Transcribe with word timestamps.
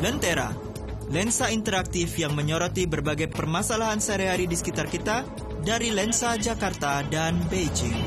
Lentera, 0.00 0.48
lensa 1.12 1.52
interaktif 1.52 2.16
yang 2.16 2.32
menyoroti 2.32 2.88
berbagai 2.88 3.28
permasalahan 3.28 4.00
sehari-hari 4.00 4.48
di 4.48 4.56
sekitar 4.56 4.88
kita 4.88 5.28
dari 5.60 5.92
lensa 5.92 6.40
Jakarta 6.40 7.04
dan 7.04 7.36
Beijing. 7.52 8.00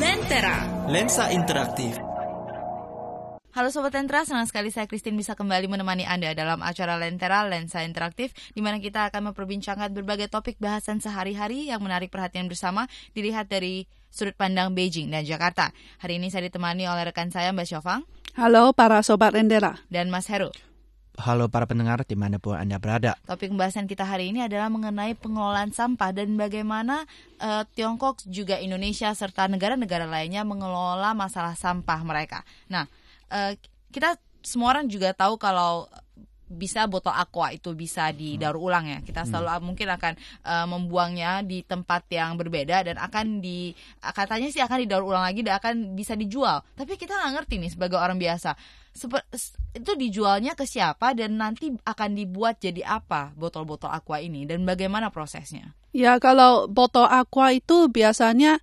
Lentera. 0.00 0.88
Lensa 0.88 1.28
interaktif. 1.36 2.09
Halo 3.60 3.68
Sobat 3.68 3.92
Lentera, 3.92 4.24
senang 4.24 4.48
sekali 4.48 4.72
saya 4.72 4.88
Christine 4.88 5.20
bisa 5.20 5.36
kembali 5.36 5.68
menemani 5.68 6.08
Anda 6.08 6.32
dalam 6.32 6.64
acara 6.64 6.96
Lentera 6.96 7.44
Lensa 7.44 7.84
Interaktif 7.84 8.32
di 8.56 8.64
mana 8.64 8.80
kita 8.80 9.12
akan 9.12 9.36
memperbincangkan 9.36 9.92
berbagai 9.92 10.32
topik 10.32 10.56
bahasan 10.56 11.04
sehari-hari 11.04 11.68
yang 11.68 11.84
menarik 11.84 12.08
perhatian 12.08 12.48
bersama 12.48 12.88
dilihat 13.12 13.52
dari 13.52 13.84
sudut 14.08 14.32
pandang 14.32 14.72
Beijing 14.72 15.12
dan 15.12 15.28
Jakarta. 15.28 15.76
Hari 16.00 16.16
ini 16.16 16.32
saya 16.32 16.48
ditemani 16.48 16.88
oleh 16.88 17.12
rekan 17.12 17.28
saya 17.28 17.52
Mbak 17.52 17.68
Syofang. 17.68 18.08
Halo 18.32 18.72
para 18.72 19.04
Sobat 19.04 19.36
Lentera. 19.36 19.76
Dan 19.92 20.08
Mas 20.08 20.32
Heru. 20.32 20.48
Halo 21.20 21.52
para 21.52 21.68
pendengar 21.68 22.00
di 22.08 22.16
mana 22.16 22.40
pun 22.40 22.56
Anda 22.56 22.80
berada. 22.80 23.20
Topik 23.28 23.52
pembahasan 23.52 23.84
kita 23.84 24.08
hari 24.08 24.32
ini 24.32 24.40
adalah 24.40 24.72
mengenai 24.72 25.12
pengelolaan 25.20 25.68
sampah 25.68 26.16
dan 26.16 26.32
bagaimana 26.40 27.04
uh, 27.44 27.68
Tiongkok 27.76 28.24
juga 28.24 28.56
Indonesia 28.56 29.12
serta 29.12 29.52
negara-negara 29.52 30.08
lainnya 30.08 30.48
mengelola 30.48 31.12
masalah 31.12 31.52
sampah 31.52 32.00
mereka. 32.08 32.40
Nah, 32.72 32.88
uh, 33.30 33.52
kita 33.90 34.18
semua 34.40 34.76
orang 34.76 34.86
juga 34.88 35.12
tahu 35.12 35.36
kalau 35.36 35.88
bisa 36.50 36.90
botol 36.90 37.14
aqua 37.14 37.54
itu 37.54 37.70
bisa 37.78 38.10
didaur 38.10 38.58
hmm. 38.58 38.66
ulang 38.66 38.84
ya. 38.90 38.98
Kita 39.06 39.22
selalu 39.22 39.62
hmm. 39.62 39.66
mungkin 39.70 39.88
akan 39.94 40.12
uh, 40.42 40.66
membuangnya 40.66 41.46
di 41.46 41.62
tempat 41.62 42.10
yang 42.10 42.34
berbeda 42.34 42.82
dan 42.90 42.98
akan 42.98 43.38
di 43.38 43.70
katanya 44.02 44.50
sih 44.50 44.58
akan 44.58 44.78
didaur 44.82 45.06
ulang 45.06 45.22
lagi 45.22 45.46
dan 45.46 45.62
akan 45.62 45.94
bisa 45.94 46.18
dijual. 46.18 46.66
Tapi 46.74 46.98
kita 46.98 47.14
nggak 47.14 47.32
ngerti 47.38 47.54
nih 47.62 47.70
sebagai 47.70 48.02
orang 48.02 48.18
biasa. 48.18 48.58
Seper, 48.90 49.22
itu 49.70 49.94
dijualnya 49.94 50.58
ke 50.58 50.66
siapa 50.66 51.14
dan 51.14 51.38
nanti 51.38 51.70
akan 51.70 52.10
dibuat 52.18 52.58
jadi 52.58 52.82
apa 52.82 53.30
botol-botol 53.38 53.86
aqua 53.86 54.18
ini 54.18 54.42
dan 54.42 54.66
bagaimana 54.66 55.14
prosesnya? 55.14 55.78
Ya 55.94 56.18
kalau 56.18 56.66
botol 56.66 57.06
aqua 57.06 57.54
itu 57.54 57.86
biasanya 57.86 58.58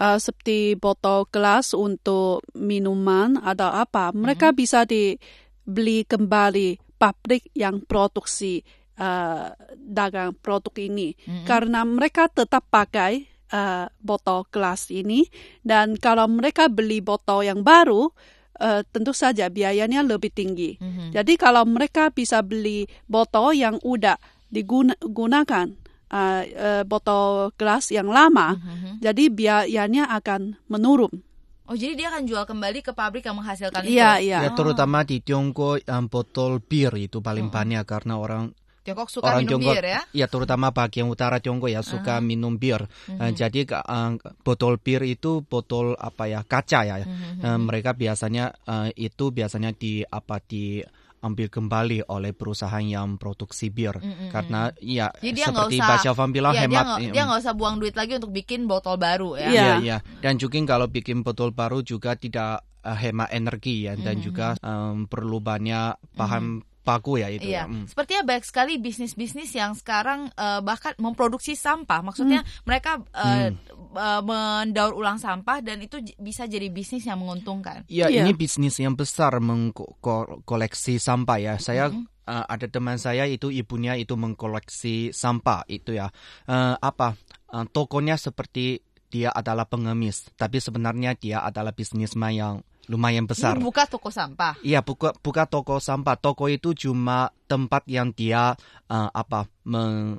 uh, 0.00 0.18
seperti 0.18 0.78
botol 0.78 1.26
gelas 1.30 1.74
untuk 1.74 2.42
minuman 2.54 3.38
atau 3.38 3.70
apa, 3.70 4.10
mereka 4.14 4.50
hmm. 4.50 4.56
bisa 4.56 4.82
dibeli 4.88 6.06
kembali 6.06 6.78
pabrik 6.98 7.54
yang 7.54 7.82
produksi 7.86 8.62
uh, 8.98 9.54
dagang 9.78 10.34
produk 10.36 10.74
ini 10.76 11.14
mm-hmm. 11.14 11.46
karena 11.46 11.86
mereka 11.86 12.26
tetap 12.26 12.66
pakai 12.68 13.24
uh, 13.54 13.86
botol 14.02 14.44
gelas 14.50 14.90
ini 14.90 15.24
dan 15.62 15.94
kalau 15.96 16.26
mereka 16.26 16.66
beli 16.66 16.98
botol 16.98 17.46
yang 17.46 17.62
baru 17.62 18.10
uh, 18.58 18.82
tentu 18.90 19.14
saja 19.14 19.46
biayanya 19.48 20.02
lebih 20.02 20.34
tinggi. 20.34 20.76
Mm-hmm. 20.76 21.08
Jadi 21.14 21.32
kalau 21.38 21.64
mereka 21.64 22.10
bisa 22.10 22.42
beli 22.42 22.84
botol 23.06 23.54
yang 23.54 23.78
udah 23.80 24.18
digunakan 24.50 25.70
uh, 26.12 26.42
uh, 26.44 26.82
botol 26.84 27.52
gelas 27.56 27.92
yang 27.92 28.08
lama, 28.08 28.56
mm-hmm. 28.56 28.92
jadi 29.04 29.24
biayanya 29.30 30.04
akan 30.18 30.56
menurun. 30.68 31.24
Oh 31.68 31.76
jadi 31.76 31.92
dia 32.00 32.08
akan 32.08 32.24
jual 32.24 32.48
kembali 32.48 32.80
ke 32.80 32.96
pabrik 32.96 33.28
yang 33.28 33.36
menghasilkan 33.36 33.84
iya, 33.84 34.16
itu? 34.16 34.32
Iya, 34.32 34.40
iya. 34.40 34.48
Ya, 34.48 34.50
terutama 34.56 35.04
di 35.04 35.20
Tiongkok 35.20 35.84
um, 35.84 36.04
botol 36.08 36.64
bir 36.64 36.96
itu 36.96 37.20
paling 37.20 37.48
oh. 37.48 37.52
banyak 37.52 37.84
karena 37.84 38.16
orang 38.16 38.56
Tiongkok 38.88 39.12
suka 39.12 39.36
orang 39.36 39.44
minum 39.44 39.60
Tiongkok, 39.60 39.74
bir 39.76 39.84
ya? 39.84 40.00
Ya 40.16 40.26
terutama 40.32 40.66
bagian 40.72 41.12
utara 41.12 41.36
Tiongkok 41.44 41.68
ya 41.68 41.84
suka 41.84 42.16
uh 42.16 42.18
-huh. 42.20 42.24
minum 42.24 42.56
bir. 42.56 42.88
Uh 42.88 42.88
-huh. 42.88 43.20
uh, 43.20 43.32
jadi 43.36 43.60
uh, 43.84 44.16
botol 44.40 44.80
bir 44.80 45.04
itu 45.04 45.44
botol 45.44 45.92
apa 46.00 46.24
ya 46.24 46.40
kaca 46.40 46.88
ya. 46.88 46.96
Uh 46.96 47.04
-huh. 47.04 47.44
uh, 47.44 47.58
mereka 47.60 47.92
biasanya 47.92 48.56
uh, 48.64 48.88
itu 48.96 49.28
biasanya 49.28 49.76
di 49.76 50.00
apa 50.08 50.40
di 50.40 50.80
ambil 51.22 51.48
kembali 51.50 52.06
oleh 52.08 52.32
perusahaan 52.32 52.82
yang 52.82 53.18
produksi 53.18 53.68
bir 53.68 53.98
mm 53.98 54.04
-hmm. 54.04 54.28
karena 54.30 54.70
ya 54.78 55.10
Jadi 55.18 55.40
seperti 55.42 55.76
Baca 55.82 56.10
Van 56.14 56.30
bilang 56.30 56.54
ya, 56.54 56.64
hemat 56.66 56.86
dia 57.00 57.22
nggak 57.26 57.40
usah 57.42 57.54
buang 57.54 57.76
duit 57.82 57.94
lagi 57.94 58.16
untuk 58.16 58.30
bikin 58.32 58.70
botol 58.70 58.96
baru 58.96 59.34
ya. 59.38 59.48
Iya 59.48 59.72
iya 59.82 59.96
dan 60.22 60.38
juga 60.38 60.58
kalau 60.64 60.86
bikin 60.86 61.22
botol 61.22 61.50
baru 61.54 61.82
juga 61.82 62.14
tidak 62.14 62.64
uh, 62.82 62.98
hemat 62.98 63.30
energi 63.30 63.86
ya 63.86 63.94
dan 63.98 64.18
mm 64.18 64.20
-hmm. 64.20 64.26
juga 64.26 64.46
um, 64.62 65.06
perlu 65.06 65.38
banyak 65.42 65.98
bahan 66.14 66.44
mm 66.44 66.58
-hmm 66.62 66.76
paku 66.88 67.20
ya 67.20 67.28
itu. 67.28 67.44
Iya. 67.44 67.68
Ya. 67.68 67.68
Mm. 67.68 67.84
Sepertinya 67.84 68.22
banyak 68.24 68.44
sekali 68.48 68.72
bisnis-bisnis 68.80 69.52
yang 69.52 69.76
sekarang 69.76 70.32
uh, 70.32 70.64
bahkan 70.64 70.96
memproduksi 70.96 71.52
sampah. 71.52 72.00
Maksudnya 72.00 72.40
mm. 72.40 72.64
mereka 72.64 73.04
uh, 73.12 73.52
mm. 73.52 73.92
uh, 73.92 74.22
mendaur 74.24 74.96
ulang 74.96 75.20
sampah 75.20 75.60
dan 75.60 75.84
itu 75.84 76.00
bisa 76.16 76.48
jadi 76.48 76.72
bisnis 76.72 77.04
yang 77.04 77.20
menguntungkan. 77.20 77.84
Ya, 77.92 78.08
yeah. 78.08 78.24
ini 78.24 78.32
bisnis 78.32 78.80
yang 78.80 78.96
besar 78.96 79.36
mengkoleksi 79.44 80.96
sampah 80.96 81.36
ya. 81.36 81.54
Saya 81.60 81.92
mm. 81.92 82.24
uh, 82.24 82.44
ada 82.48 82.64
teman 82.72 82.96
saya 82.96 83.28
itu 83.28 83.52
ibunya 83.52 83.92
itu 84.00 84.16
mengkoleksi 84.16 85.12
sampah 85.12 85.68
itu 85.68 85.92
ya. 85.92 86.08
Uh, 86.48 86.72
apa? 86.80 87.20
Uh, 87.52 87.68
tokonya 87.68 88.16
seperti 88.16 88.80
dia 89.08 89.32
adalah 89.32 89.64
pengemis, 89.64 90.28
tapi 90.36 90.60
sebenarnya 90.60 91.16
dia 91.16 91.40
adalah 91.40 91.72
bisnisman 91.72 92.32
yang 92.36 92.54
lumayan 92.88 93.28
besar. 93.28 93.54
Ini 93.54 93.62
buka 93.62 93.84
toko 93.84 94.08
sampah. 94.08 94.56
Iya, 94.64 94.80
buka 94.80 95.12
buka 95.20 95.44
toko 95.44 95.78
sampah. 95.78 96.16
Toko 96.16 96.48
itu 96.48 96.72
cuma 96.72 97.30
tempat 97.46 97.84
yang 97.86 98.10
dia 98.16 98.56
uh, 98.88 99.08
apa 99.12 99.46
meng, 99.68 100.18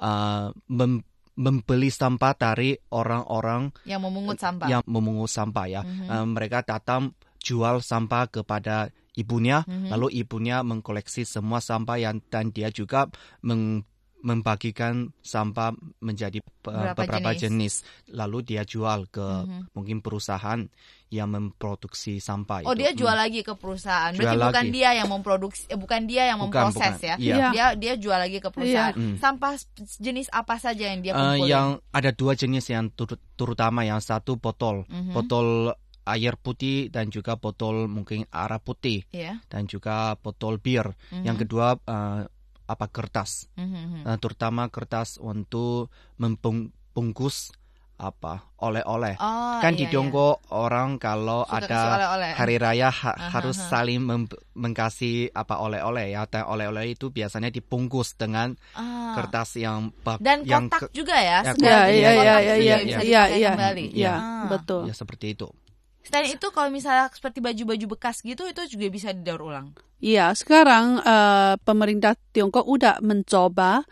uh, 0.00 0.48
mem, 0.72 1.04
membeli 1.38 1.92
sampah 1.92 2.32
dari 2.34 2.74
orang-orang 2.90 3.70
yang 3.84 4.00
memungut 4.02 4.40
sampah. 4.40 4.66
Yang 4.66 4.82
memungut 4.88 5.30
sampah 5.30 5.66
ya. 5.68 5.80
Mm 5.84 5.92
-hmm. 5.92 6.08
uh, 6.08 6.26
mereka 6.26 6.58
datang 6.64 7.12
jual 7.38 7.84
sampah 7.84 8.26
kepada 8.32 8.90
ibunya, 9.14 9.62
mm 9.62 9.70
-hmm. 9.70 9.88
lalu 9.92 10.24
ibunya 10.24 10.64
mengkoleksi 10.64 11.28
semua 11.28 11.60
sampah 11.60 12.00
yang 12.00 12.24
dan 12.32 12.50
dia 12.50 12.72
juga 12.72 13.06
meng 13.44 13.84
membagikan 14.18 15.14
sampah 15.22 15.74
menjadi 16.02 16.42
Berapa 16.62 16.98
beberapa 16.98 17.30
jenis. 17.38 17.86
jenis 17.86 18.14
lalu 18.18 18.38
dia 18.42 18.62
jual 18.66 19.06
ke 19.06 19.22
mm 19.22 19.46
-hmm. 19.46 19.62
mungkin 19.78 19.98
perusahaan 20.02 20.66
yang 21.08 21.32
memproduksi 21.32 22.20
sampah 22.20 22.68
oh, 22.68 22.76
itu. 22.76 22.84
dia 22.84 22.90
jual 22.92 23.16
hmm. 23.16 23.24
lagi 23.24 23.40
ke 23.40 23.56
perusahaan. 23.56 24.12
Jual 24.12 24.28
Berarti 24.28 24.36
lagi. 24.36 24.48
bukan 24.52 24.66
dia 24.68 24.90
yang 24.92 25.08
memproduksi 25.08 25.64
eh, 25.72 25.78
bukan 25.80 26.00
dia 26.04 26.22
yang 26.28 26.38
bukan, 26.44 26.68
memproses 26.68 26.94
bukan. 27.00 27.08
ya. 27.08 27.16
Iya. 27.16 27.48
Dia 27.52 27.66
dia 27.80 27.94
jual 27.96 28.18
lagi 28.20 28.38
ke 28.44 28.48
perusahaan. 28.52 28.92
Iya. 28.92 29.16
Sampah 29.16 29.52
jenis 29.96 30.28
apa 30.28 30.54
saja 30.60 30.84
yang 30.92 31.00
dia 31.00 31.16
kumpulin? 31.16 31.40
Uh, 31.40 31.48
yang 31.48 31.68
ada 31.96 32.10
dua 32.12 32.36
jenis 32.36 32.68
yang 32.68 32.92
tur 32.92 33.16
terutama 33.40 33.88
yang 33.88 34.04
satu 34.04 34.36
botol. 34.36 34.84
Mm 34.84 35.08
-hmm. 35.08 35.14
Botol 35.16 35.72
air 36.08 36.34
putih 36.40 36.88
dan 36.92 37.08
juga 37.08 37.36
botol 37.40 37.88
mungkin 37.88 38.28
arah 38.28 38.60
putih. 38.60 39.08
Yeah. 39.08 39.40
Dan 39.48 39.64
juga 39.64 40.12
botol 40.20 40.60
bir. 40.60 40.92
Mm 40.92 40.92
-hmm. 40.92 41.24
Yang 41.24 41.36
kedua 41.48 41.68
uh, 41.88 42.28
apa 42.68 42.86
kertas, 42.92 43.48
mm-hmm. 43.56 44.04
uh, 44.04 44.18
terutama 44.20 44.68
kertas 44.68 45.16
untuk 45.16 45.88
membungkus 46.20 47.50
apa? 47.98 48.46
Oleh-oleh. 48.62 49.18
Oh, 49.18 49.58
kan 49.58 49.74
iya, 49.74 49.80
di 49.82 49.84
Tiongkok 49.90 50.38
iya. 50.38 50.54
orang 50.54 51.02
kalau 51.02 51.42
Suka 51.42 51.66
ada 51.66 51.82
hari 52.38 52.60
raya 52.62 52.94
ha 52.94 53.10
uh-huh. 53.10 53.30
harus 53.34 53.58
saling 53.58 53.98
mem- 53.98 54.38
mengkasih 54.54 55.34
apa 55.34 55.58
oleh-oleh 55.58 56.14
ya. 56.14 56.28
Dan 56.30 56.46
oleh-oleh 56.46 56.94
itu 56.94 57.10
biasanya 57.10 57.50
dibungkus 57.50 58.14
dengan 58.14 58.54
uh. 58.78 59.18
kertas 59.18 59.58
yang 59.58 59.90
dan 60.22 60.46
yang 60.46 60.70
kotak 60.70 60.94
juga 60.94 61.18
ya, 61.18 61.42
ya 61.58 61.90
iya 61.90 62.10
iya 62.12 62.12
iya 62.14 62.36
iya 62.38 62.76
iya 62.78 62.98
iya 63.02 63.22
iya. 63.26 63.52
Iya 63.90 64.14
betul. 64.46 64.86
Ya 64.86 64.94
seperti 64.94 65.34
itu 65.34 65.50
Selain 66.08 66.32
itu 66.32 66.48
kalau 66.48 66.72
misalnya 66.72 67.12
seperti 67.12 67.44
baju-baju 67.44 67.84
bekas 67.92 68.24
gitu 68.24 68.48
itu 68.48 68.64
juga 68.64 68.86
bisa 68.88 69.12
didaur 69.12 69.44
ulang. 69.44 69.76
Iya, 70.00 70.32
sekarang 70.32 71.04
uh, 71.04 71.60
pemerintah 71.60 72.16
Tiongkok 72.32 72.64
udah 72.64 72.96
mencoba 73.04 73.84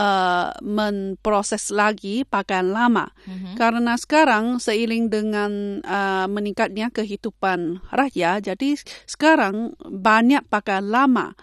uh, 0.00 0.48
memproses 0.64 1.68
lagi 1.68 2.24
pakaian 2.24 2.72
lama. 2.72 3.12
Mm-hmm. 3.28 3.54
Karena 3.60 3.92
sekarang 4.00 4.62
seiring 4.64 5.12
dengan 5.12 5.84
uh, 5.84 6.24
meningkatnya 6.30 6.88
kehidupan 6.88 7.84
rakyat, 7.92 8.48
jadi 8.48 8.80
sekarang 9.04 9.76
banyak 9.82 10.46
pakaian 10.48 10.88
lama. 10.88 11.36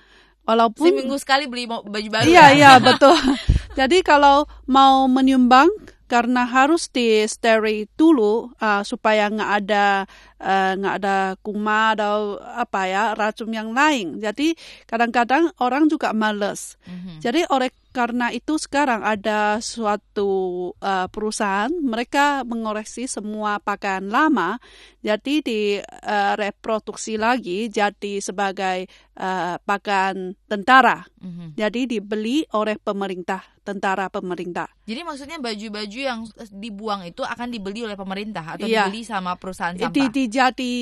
Walaupun 0.46 0.90
seminggu 0.90 1.18
sekali 1.22 1.46
beli 1.46 1.70
baju 1.70 1.86
baru. 2.10 2.26
Iya, 2.26 2.46
ya? 2.50 2.58
iya, 2.58 2.72
betul. 2.88 3.18
jadi 3.78 4.02
kalau 4.02 4.50
mau 4.66 5.06
menyumbang 5.06 5.70
karena 6.06 6.46
harus 6.46 6.90
di 6.90 7.26
steril 7.26 7.90
dulu 7.98 8.54
uh, 8.62 8.86
supaya 8.86 9.30
nggak 9.30 9.52
ada 9.66 9.86
nggak 10.78 10.94
uh, 10.96 11.00
ada 11.02 11.18
kuma 11.42 11.98
atau 11.98 12.38
apa 12.38 12.82
ya 12.86 13.04
racun 13.18 13.50
yang 13.50 13.74
lain. 13.74 14.22
Jadi 14.22 14.54
kadang-kadang 14.86 15.50
orang 15.58 15.90
juga 15.90 16.14
males. 16.14 16.78
Mm-hmm. 16.86 17.18
Jadi 17.24 17.42
oleh 17.50 17.70
karena 17.96 18.28
itu 18.36 18.60
sekarang 18.60 19.08
ada 19.08 19.64
suatu 19.64 20.76
uh, 20.84 21.08
perusahaan 21.08 21.72
mereka 21.72 22.44
mengoreksi 22.44 23.08
semua 23.08 23.64
pakaian 23.64 24.12
lama 24.12 24.60
jadi 25.00 25.40
di 25.40 25.80
uh, 25.80 26.34
reproduksi 26.36 27.16
lagi 27.16 27.72
jadi 27.72 28.20
sebagai 28.20 28.92
uh, 29.16 29.56
pakaian 29.64 30.36
tentara. 30.50 31.08
Mm-hmm. 31.22 31.48
Jadi 31.56 31.82
dibeli 31.86 32.44
oleh 32.52 32.76
pemerintah, 32.82 33.42
tentara 33.62 34.12
pemerintah. 34.12 34.68
Jadi 34.84 35.02
maksudnya 35.06 35.38
baju-baju 35.40 36.00
yang 36.02 36.28
dibuang 36.52 37.06
itu 37.08 37.22
akan 37.22 37.48
dibeli 37.54 37.86
oleh 37.86 37.96
pemerintah 37.96 38.58
atau 38.58 38.68
yeah. 38.68 38.90
dibeli 38.90 39.06
sama 39.06 39.38
perusahaan 39.40 39.78
sampah? 39.78 39.94
Di, 39.94 40.04
di, 40.12 40.24
jadi 40.28 40.74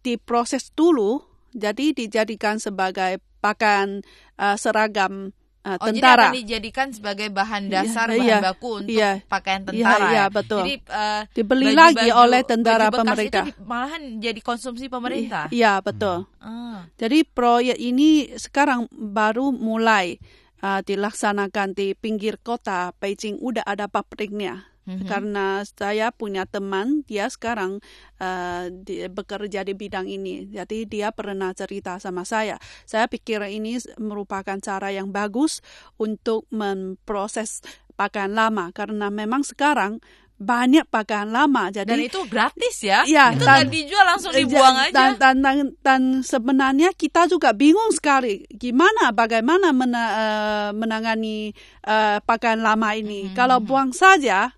diproses 0.00 0.72
dulu 0.72 1.28
Jadi 1.52 1.92
dijadikan 1.92 2.56
sebagai 2.56 3.20
pakaian 3.44 4.00
uh, 4.40 4.56
seragam 4.56 5.36
uh, 5.62 5.78
oh, 5.78 5.86
tentara. 5.88 5.98
jadi 5.98 6.26
akan 6.28 6.36
dijadikan 6.36 6.86
sebagai 6.90 7.28
bahan 7.30 7.62
iya, 7.66 7.74
dasar 7.82 8.06
iya, 8.10 8.18
bahan 8.18 8.28
iya, 8.28 8.38
baku 8.42 8.70
untuk 8.82 8.94
iya, 8.94 9.10
pakaian 9.30 9.62
tentara. 9.62 9.96
Iya, 9.98 10.10
iya 10.10 10.14
ya? 10.18 10.24
betul. 10.28 10.60
Jadi 10.62 10.74
uh, 10.90 11.22
dibeli 11.32 11.66
baju, 11.72 11.78
lagi 11.78 12.06
baju, 12.08 12.22
oleh 12.22 12.40
tentara 12.42 12.86
baju 12.90 12.98
pemerintah. 13.02 13.44
Itu 13.46 13.62
malahan 13.64 14.02
jadi 14.18 14.40
konsumsi 14.42 14.84
pemerintah. 14.90 15.44
Iya, 15.54 15.72
betul. 15.80 16.26
Hmm. 16.42 16.90
Jadi 16.98 17.18
proyek 17.26 17.78
ini 17.78 18.34
sekarang 18.34 18.90
baru 18.90 19.54
mulai 19.54 20.18
uh, 20.62 20.80
dilaksanakan 20.82 21.78
di 21.78 21.94
pinggir 21.94 22.38
kota 22.42 22.90
Beijing. 22.98 23.38
Udah 23.38 23.62
ada 23.62 23.86
pabriknya. 23.86 24.71
Mm-hmm. 24.82 25.06
Karena 25.06 25.62
saya 25.62 26.10
punya 26.10 26.42
teman, 26.42 27.06
dia 27.06 27.30
sekarang 27.30 27.78
uh, 28.18 28.66
di, 28.70 29.06
bekerja 29.06 29.62
di 29.62 29.78
bidang 29.78 30.10
ini. 30.10 30.50
Jadi 30.50 30.90
dia 30.90 31.14
pernah 31.14 31.54
cerita 31.54 32.02
sama 32.02 32.26
saya. 32.26 32.58
Saya 32.82 33.06
pikir 33.06 33.42
ini 33.46 33.78
merupakan 34.02 34.58
cara 34.58 34.90
yang 34.90 35.14
bagus 35.14 35.62
untuk 36.02 36.50
memproses 36.50 37.62
pakaian 37.94 38.34
lama. 38.34 38.74
Karena 38.74 39.06
memang 39.06 39.46
sekarang 39.46 40.02
banyak 40.42 40.90
pakaian 40.90 41.30
lama 41.30 41.70
jadi 41.70 41.86
dan 41.86 42.02
itu 42.02 42.20
gratis 42.26 42.82
ya, 42.82 43.06
ya 43.06 43.30
itu 43.30 43.46
dan, 43.46 43.70
dijual 43.70 44.02
langsung 44.02 44.34
dibuang 44.34 44.74
aja 44.74 44.90
dan, 44.90 45.10
dan, 45.14 45.36
dan, 45.38 45.56
dan 45.78 46.02
sebenarnya 46.26 46.90
kita 46.98 47.30
juga 47.30 47.54
bingung 47.54 47.94
sekali 47.94 48.42
gimana 48.50 49.14
bagaimana 49.14 49.70
mena, 49.70 50.02
uh, 50.02 50.70
menangani 50.74 51.54
uh, 51.86 52.18
pakaian 52.26 52.58
lama 52.58 52.90
ini 52.98 53.30
hmm. 53.30 53.38
kalau 53.38 53.62
buang 53.62 53.94
saja 53.94 54.50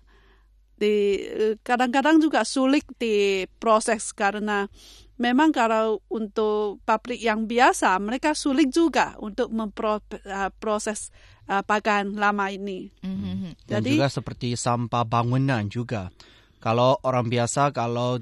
di 0.75 1.23
kadang-kadang 1.63 2.19
juga 2.19 2.43
sulit 2.43 2.83
diproses 2.99 4.11
karena 4.11 4.67
memang 5.15 5.55
kalau 5.55 6.03
untuk 6.11 6.83
pabrik 6.83 7.23
yang 7.23 7.47
biasa 7.47 7.95
mereka 8.03 8.35
sulit 8.35 8.67
juga 8.71 9.15
untuk 9.23 9.47
memproses 9.51 11.15
uh, 11.47 11.63
pakaian 11.63 12.11
lama 12.15 12.51
ini. 12.51 12.91
Mm-hmm. 12.99 13.51
Jadi 13.71 13.91
juga 13.95 14.11
seperti 14.11 14.59
sampah 14.59 15.07
bangunan 15.07 15.63
juga. 15.71 16.11
Kalau 16.59 16.99
orang 17.05 17.31
biasa 17.31 17.71
kalau 17.71 18.19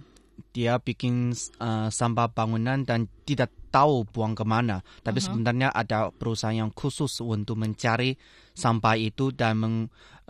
dia 0.54 0.78
bikin 0.78 1.34
uh, 1.58 1.90
sampah 1.90 2.30
bangunan 2.30 2.86
dan 2.86 3.10
tidak 3.26 3.50
tahu 3.74 4.06
buang 4.06 4.38
ke 4.38 4.46
mana. 4.46 4.86
Tapi 5.02 5.18
uh-huh. 5.18 5.34
sebenarnya 5.34 5.70
ada 5.74 6.14
perusahaan 6.14 6.54
yang 6.54 6.70
khusus 6.70 7.22
untuk 7.26 7.58
mencari 7.58 8.14
sampah 8.54 8.94
itu 8.94 9.34
dan 9.34 9.58
meng, 9.58 9.76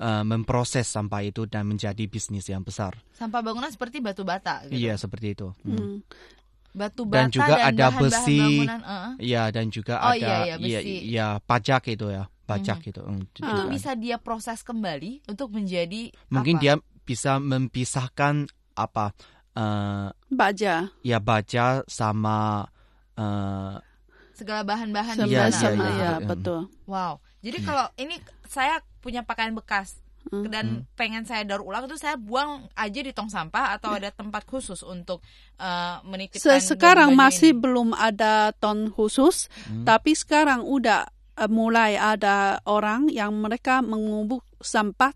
uh, 0.03 0.23
memproses 0.27 0.83
sampah 0.83 1.23
itu 1.23 1.47
dan 1.47 1.63
menjadi 1.63 2.03
bisnis 2.11 2.51
yang 2.51 2.61
besar. 2.61 2.99
Sampah 3.15 3.39
bangunan 3.39 3.71
seperti 3.71 4.03
batu 4.03 4.27
bata. 4.27 4.67
Gitu. 4.67 4.83
Iya 4.83 4.99
seperti 4.99 5.39
itu. 5.39 5.55
Hmm. 5.63 5.79
Hmm. 5.79 5.97
Batu 6.73 7.07
bata 7.07 7.23
dan 7.23 7.27
juga 7.31 7.53
dan 7.55 7.65
ada 7.71 7.87
bahan, 7.87 8.01
besi. 8.03 8.43
Iya 9.23 9.43
uh. 9.47 9.49
dan 9.55 9.65
juga 9.71 9.95
oh, 10.03 10.11
ada 10.11 10.17
iya, 10.19 10.55
iya, 10.59 10.79
ya, 10.83 10.99
ya 11.07 11.27
pajak 11.39 11.87
itu 11.95 12.11
ya 12.11 12.27
pajak 12.43 12.79
hmm. 12.83 12.89
itu. 12.91 13.01
Hmm, 13.01 13.23
itu 13.23 13.63
bisa 13.71 13.91
dia 13.95 14.19
proses 14.19 14.59
kembali 14.67 15.23
untuk 15.31 15.55
menjadi 15.55 16.11
mungkin 16.27 16.59
apa? 16.59 16.63
dia 16.67 16.73
bisa 17.07 17.39
mempisahkan 17.39 18.47
apa 18.73 19.13
uh, 19.53 20.09
baja 20.33 20.89
ya 21.05 21.17
baja 21.21 21.85
sama 21.85 22.65
uh, 23.19 23.77
segala 24.33 24.65
bahan-bahan 24.65 25.15
di 25.23 25.31
sana. 25.31 25.53
Sama, 25.53 25.85
ya, 25.87 25.93
ya, 25.93 26.13
betul. 26.25 26.67
Wow. 26.89 27.21
Jadi 27.43 27.57
hmm. 27.61 27.67
kalau 27.67 27.85
ini 27.99 28.15
saya 28.53 28.85
punya 29.01 29.25
pakaian 29.25 29.57
bekas 29.57 29.97
hmm. 30.29 30.45
dan 30.53 30.65
hmm. 30.85 30.93
pengen 30.93 31.25
saya 31.25 31.41
daur 31.41 31.65
ulang 31.65 31.89
itu 31.89 31.97
saya 31.97 32.13
buang 32.13 32.69
aja 32.77 32.99
di 33.01 33.09
tong 33.09 33.33
sampah 33.33 33.73
atau 33.73 33.97
ada 33.97 34.13
tempat 34.13 34.45
khusus 34.45 34.85
untuk 34.85 35.25
uh, 35.57 36.05
menitipkan 36.05 36.61
sekarang 36.61 37.17
masih 37.17 37.57
ini. 37.57 37.61
belum 37.65 37.89
ada 37.97 38.53
tong 38.61 38.93
khusus 38.93 39.49
hmm. 39.65 39.89
tapi 39.89 40.13
sekarang 40.13 40.61
udah 40.61 41.09
uh, 41.41 41.49
mulai 41.49 41.97
ada 41.97 42.61
orang 42.69 43.09
yang 43.09 43.33
mereka 43.33 43.81
mengubuk 43.81 44.45
sampah 44.61 45.11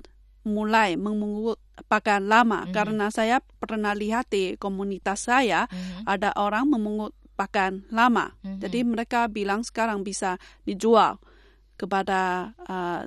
mulai 0.48 0.98
mengungut 0.98 1.62
pakaian 1.92 2.24
lama 2.26 2.66
-hmm. 2.66 2.74
karena 2.74 3.12
saya 3.14 3.44
pernah 3.62 3.92
lihat 3.92 4.32
di 4.32 4.56
komunitas 4.56 5.28
saya 5.30 5.68
-hmm. 5.68 6.08
ada 6.08 6.34
orang 6.40 6.72
memungut 6.72 7.14
pakaian 7.38 7.86
lama. 7.94 8.34
Mm-hmm. 8.42 8.60
Jadi 8.66 8.80
mereka 8.82 9.20
bilang 9.30 9.62
sekarang 9.62 10.02
bisa 10.02 10.42
dijual 10.66 11.22
kepada 11.78 12.52
uh, 12.66 13.06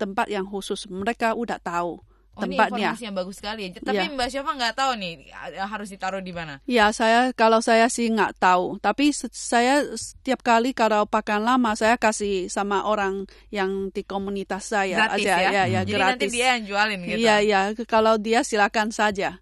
tempat 0.00 0.32
yang 0.32 0.48
khusus. 0.48 0.88
Mereka 0.88 1.36
udah 1.36 1.60
tahu 1.60 2.00
oh, 2.00 2.40
tempatnya. 2.40 2.72
Ini 2.72 2.80
informasi 2.96 3.04
yang 3.04 3.16
bagus 3.16 3.36
sekali. 3.36 3.62
Tapi 3.76 3.96
ya. 4.00 4.08
Mbak 4.08 4.28
Syafa 4.32 4.52
nggak 4.56 4.74
tahu 4.74 4.92
nih 4.96 5.12
harus 5.60 5.88
ditaruh 5.92 6.22
di 6.24 6.32
mana? 6.32 6.54
Ya 6.64 6.88
saya 6.96 7.36
kalau 7.36 7.60
saya 7.60 7.92
sih 7.92 8.08
nggak 8.08 8.40
tahu. 8.40 8.80
Tapi 8.80 9.12
saya 9.30 9.84
setiap 9.92 10.40
kali 10.40 10.72
kalau 10.72 11.04
pakaian 11.04 11.44
lama 11.44 11.76
saya 11.76 12.00
kasih 12.00 12.48
sama 12.48 12.88
orang 12.88 13.28
yang 13.52 13.92
di 13.92 14.00
komunitas 14.00 14.72
saya 14.72 15.12
gratis 15.12 15.28
aja. 15.28 15.36
Ya, 15.36 15.50
ya, 15.52 15.64
ya 15.68 15.80
Jadi 15.84 15.92
gratis. 15.92 16.10
nanti 16.16 16.26
dia 16.32 16.46
yang 16.56 16.62
jualin 16.64 16.98
gitu. 17.04 17.18
Iya 17.20 17.36
iya. 17.44 17.60
Kalau 17.84 18.16
dia 18.16 18.40
silakan 18.40 18.88
saja. 18.90 19.36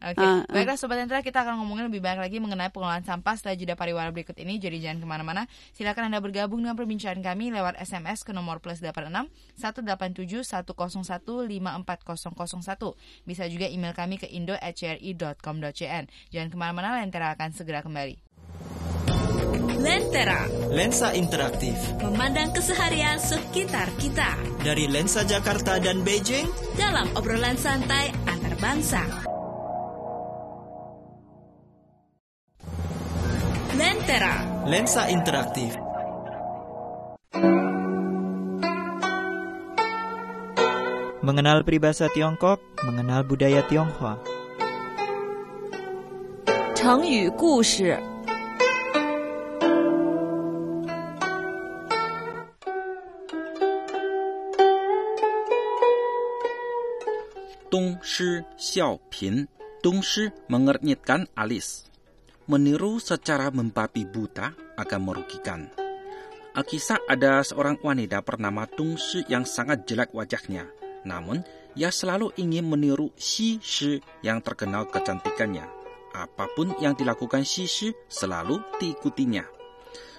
Oke, 0.00 0.16
okay. 0.16 0.24
uh, 0.24 0.48
uh. 0.48 0.48
baiklah 0.48 0.80
Sobat 0.80 0.96
Entra, 0.96 1.20
kita 1.20 1.44
akan 1.44 1.60
ngomongin 1.60 1.92
lebih 1.92 2.00
banyak 2.00 2.24
lagi 2.24 2.40
mengenai 2.40 2.72
pengelolaan 2.72 3.04
sampah 3.04 3.36
setelah 3.36 3.52
jeda 3.52 3.76
pariwara 3.76 4.08
berikut 4.08 4.32
ini. 4.40 4.56
Jadi 4.56 4.80
jangan 4.80 5.04
ke 5.04 5.06
mana-mana. 5.06 5.44
Silakan 5.76 6.08
Anda 6.08 6.24
bergabung 6.24 6.64
dengan 6.64 6.72
perbincangan 6.72 7.20
kami 7.20 7.52
lewat 7.52 7.76
SMS 7.76 8.24
ke 8.24 8.32
nomor 8.32 8.64
plus 8.64 8.80
86 8.80 9.28
187 9.60 10.40
101 10.40 10.72
54001. 10.72 13.28
Bisa 13.28 13.44
juga 13.52 13.68
email 13.68 13.92
kami 13.92 14.16
ke 14.16 14.24
indo@cri.com.cn. 14.24 16.04
Jangan 16.32 16.48
ke 16.48 16.56
mana-mana, 16.56 16.96
Lentera 16.96 17.36
akan 17.36 17.52
segera 17.52 17.84
kembali. 17.84 18.16
Lentera 19.80 20.44
Lensa 20.68 21.16
interaktif 21.16 21.72
Memandang 22.04 22.52
keseharian 22.52 23.16
sekitar 23.16 23.88
kita 23.96 24.36
Dari 24.60 24.84
lensa 24.84 25.24
Jakarta 25.24 25.80
dan 25.80 26.04
Beijing 26.04 26.44
Dalam 26.76 27.08
obrolan 27.16 27.56
santai 27.56 28.12
antar 28.28 28.60
bangsa 28.60 29.29
Lentera 34.10 34.42
Lensa 34.66 35.06
interaktif 35.06 35.70
Mengenal 41.22 41.62
peribahasa 41.62 42.10
Tiongkok, 42.10 42.58
mengenal 42.82 43.22
budaya 43.22 43.62
Tionghoa. 43.70 44.18
Chengyu 46.74 47.30
Gushi 47.38 47.94
Dong 57.70 58.02
Shi 58.02 58.42
Xiao 58.58 58.98
Pin. 59.06 59.46
Dong 59.86 60.02
Shi 60.02 60.34
mengernyitkan 60.50 61.30
alis 61.38 61.89
meniru 62.50 62.98
secara 62.98 63.46
membabi 63.54 64.02
buta 64.02 64.50
akan 64.74 65.00
merugikan. 65.06 65.70
Kisah 66.50 66.98
ada 67.06 67.46
seorang 67.46 67.78
wanita 67.78 68.26
bernama 68.26 68.66
Tung 68.66 68.98
Shi 68.98 69.22
yang 69.30 69.46
sangat 69.46 69.86
jelek 69.86 70.10
wajahnya. 70.10 70.66
Namun, 71.06 71.46
ia 71.78 71.94
selalu 71.94 72.34
ingin 72.42 72.66
meniru 72.66 73.14
Xi 73.14 73.62
Shi 73.62 74.02
yang 74.26 74.42
terkenal 74.42 74.90
kecantikannya. 74.90 75.62
Apa 76.10 76.50
pun 76.58 76.74
yang 76.82 76.98
dilakukan 76.98 77.46
Xi 77.46 77.70
Shi 77.70 77.88
selalu 78.10 78.58
diikutinya. 78.82 79.46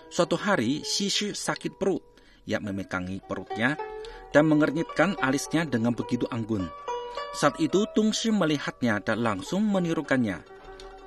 Suatu 0.07 0.39
hari, 0.39 0.87
Xi 0.87 1.11
Shi 1.11 1.27
sakit 1.35 1.75
perut. 1.75 2.01
Ia 2.47 2.63
memegangi 2.63 3.19
perutnya 3.19 3.75
dan 4.31 4.47
mengernyitkan 4.47 5.19
alisnya 5.19 5.67
dengan 5.67 5.91
begitu 5.91 6.25
anggun. 6.31 6.63
Saat 7.35 7.59
itu 7.59 7.83
Tung 7.91 8.15
Shi 8.15 8.31
melihatnya 8.31 9.03
dan 9.03 9.19
langsung 9.19 9.67
menirukannya 9.67 10.60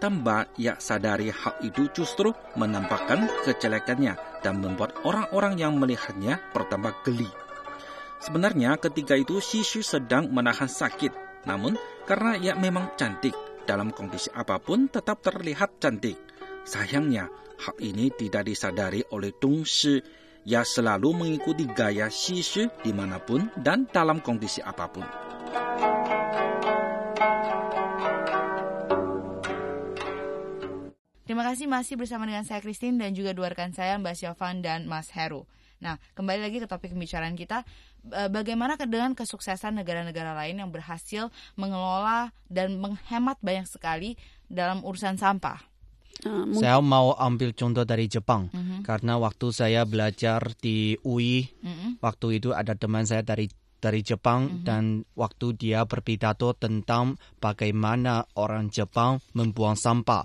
tambah 0.04 0.52
ia 0.60 0.76
sadari 0.76 1.32
hal 1.32 1.56
itu 1.64 1.88
justru 1.96 2.28
menampakkan 2.60 3.24
kejelekannya 3.48 4.20
dan 4.44 4.60
membuat 4.60 5.00
orang-orang 5.00 5.56
yang 5.56 5.80
melihatnya 5.80 6.44
bertambah 6.52 6.92
geli. 7.08 7.32
Sebenarnya 8.20 8.76
ketika 8.76 9.16
itu 9.16 9.40
Shishu 9.40 9.80
sedang 9.80 10.28
menahan 10.28 10.68
sakit, 10.68 11.40
namun 11.48 11.80
karena 12.04 12.36
ia 12.36 12.52
memang 12.52 12.92
cantik, 13.00 13.32
dalam 13.64 13.96
kondisi 13.96 14.28
apa 14.36 14.60
pun 14.60 14.92
tetap 14.92 15.24
terlihat 15.24 15.80
cantik. 15.80 16.20
Sayangnya, 16.68 17.32
hal 17.64 17.76
ini 17.80 18.12
tidak 18.12 18.44
disadari 18.44 19.00
oleh 19.08 19.32
Tung 19.32 19.64
Shi. 19.64 20.04
Ia 20.44 20.68
selalu 20.68 21.16
mengikuti 21.16 21.64
gaya 21.64 22.12
Shishu 22.12 22.68
di 22.84 22.92
mana 22.92 23.24
pun 23.24 23.48
dan 23.56 23.88
dalam 23.88 24.20
kondisi 24.20 24.60
apa 24.60 24.84
pun. 24.84 25.33
Terima 31.24 31.40
kasih 31.40 31.64
masih 31.64 31.96
bersama 31.96 32.28
dengan 32.28 32.44
saya 32.44 32.60
Christine 32.60 33.00
dan 33.00 33.16
juga 33.16 33.32
dua 33.32 33.48
rekan 33.48 33.72
saya 33.72 33.96
Mbak 33.96 34.12
Syafan 34.12 34.60
dan 34.60 34.84
Mas 34.84 35.08
Heru. 35.08 35.48
Nah, 35.80 35.96
kembali 36.16 36.40
lagi 36.44 36.60
ke 36.60 36.68
topik 36.68 36.92
pembicaraan 36.92 37.32
kita, 37.32 37.64
bagaimana 38.28 38.76
dengan 38.76 39.16
kesuksesan 39.16 39.80
negara-negara 39.80 40.36
lain 40.36 40.60
yang 40.60 40.68
berhasil 40.68 41.32
mengelola 41.56 42.32
dan 42.52 42.76
menghemat 42.76 43.40
banyak 43.40 43.64
sekali 43.64 44.20
dalam 44.52 44.84
urusan 44.84 45.16
sampah. 45.16 45.64
Uh, 46.22 46.46
saya 46.56 46.78
mau 46.78 47.16
ambil 47.18 47.50
contoh 47.56 47.82
dari 47.82 48.06
Jepang 48.06 48.46
uh 48.48 48.54
-huh. 48.54 48.80
karena 48.86 49.18
waktu 49.18 49.50
saya 49.50 49.82
belajar 49.82 50.54
di 50.62 50.94
UI 51.02 51.50
uh 51.58 51.66
-huh. 51.66 51.90
waktu 51.98 52.38
itu 52.38 52.54
ada 52.54 52.78
teman 52.78 53.02
saya 53.02 53.26
dari 53.26 53.50
dari 53.82 53.98
Jepang 54.00 54.46
uh 54.46 54.50
-huh. 54.54 54.62
dan 54.62 54.82
waktu 55.18 55.58
dia 55.58 55.82
berpidato 55.82 56.54
tentang 56.54 57.18
bagaimana 57.42 58.30
orang 58.38 58.70
Jepang 58.70 59.18
membuang 59.34 59.74
sampah 59.74 60.22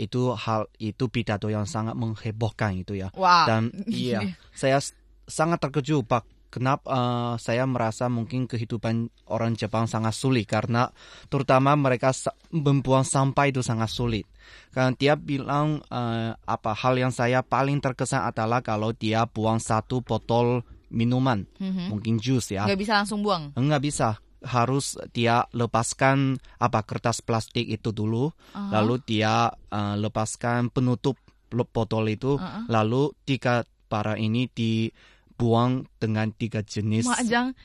itu 0.00 0.32
hal 0.32 0.64
itu 0.80 1.12
pidato 1.12 1.52
yang 1.52 1.68
sangat 1.68 1.92
menghebohkan 1.92 2.80
itu 2.80 2.96
ya 2.96 3.12
wow. 3.12 3.44
dan 3.44 3.68
iya 3.92 4.32
saya 4.56 4.80
sangat 5.28 5.60
terkejut 5.60 6.08
pak 6.08 6.24
kenapa 6.50 6.84
uh, 6.90 7.34
saya 7.38 7.64
merasa 7.64 8.10
mungkin 8.10 8.50
kehidupan 8.50 9.12
orang 9.30 9.54
Jepang 9.54 9.86
sangat 9.86 10.18
sulit 10.18 10.50
karena 10.50 10.90
terutama 11.30 11.78
mereka 11.78 12.10
membuang 12.50 13.06
sampah 13.06 13.46
itu 13.46 13.62
sangat 13.62 13.88
sulit. 13.88 14.26
Karena 14.74 14.90
dia 14.98 15.14
bilang 15.14 15.78
uh, 15.94 16.34
apa 16.34 16.74
hal 16.74 16.98
yang 16.98 17.14
saya 17.14 17.46
paling 17.46 17.78
terkesan 17.78 18.26
adalah 18.26 18.66
kalau 18.66 18.90
dia 18.90 19.22
buang 19.30 19.62
satu 19.62 20.02
botol 20.02 20.66
minuman, 20.90 21.46
mm-hmm. 21.62 21.86
mungkin 21.86 22.18
jus 22.18 22.50
ya. 22.50 22.66
Nggak 22.66 22.82
bisa 22.82 22.98
langsung 22.98 23.22
buang? 23.22 23.54
Nggak 23.54 23.82
bisa 23.86 24.18
harus 24.44 24.96
dia 25.12 25.44
lepaskan 25.52 26.40
apa 26.56 26.80
kertas 26.84 27.20
plastik 27.20 27.68
itu 27.68 27.92
dulu, 27.92 28.32
uh-huh. 28.32 28.70
lalu 28.72 29.00
dia 29.04 29.52
uh, 29.52 29.94
lepaskan 30.00 30.72
penutup 30.72 31.20
botol 31.50 32.08
itu, 32.08 32.40
uh-huh. 32.40 32.64
lalu 32.70 33.12
tiga 33.28 33.66
para 33.90 34.16
ini 34.16 34.46
di 34.48 34.88
buang 35.34 35.88
dengan 35.98 36.30
tiga 36.36 36.60
jenis 36.60 37.08
Majang. 37.08 37.56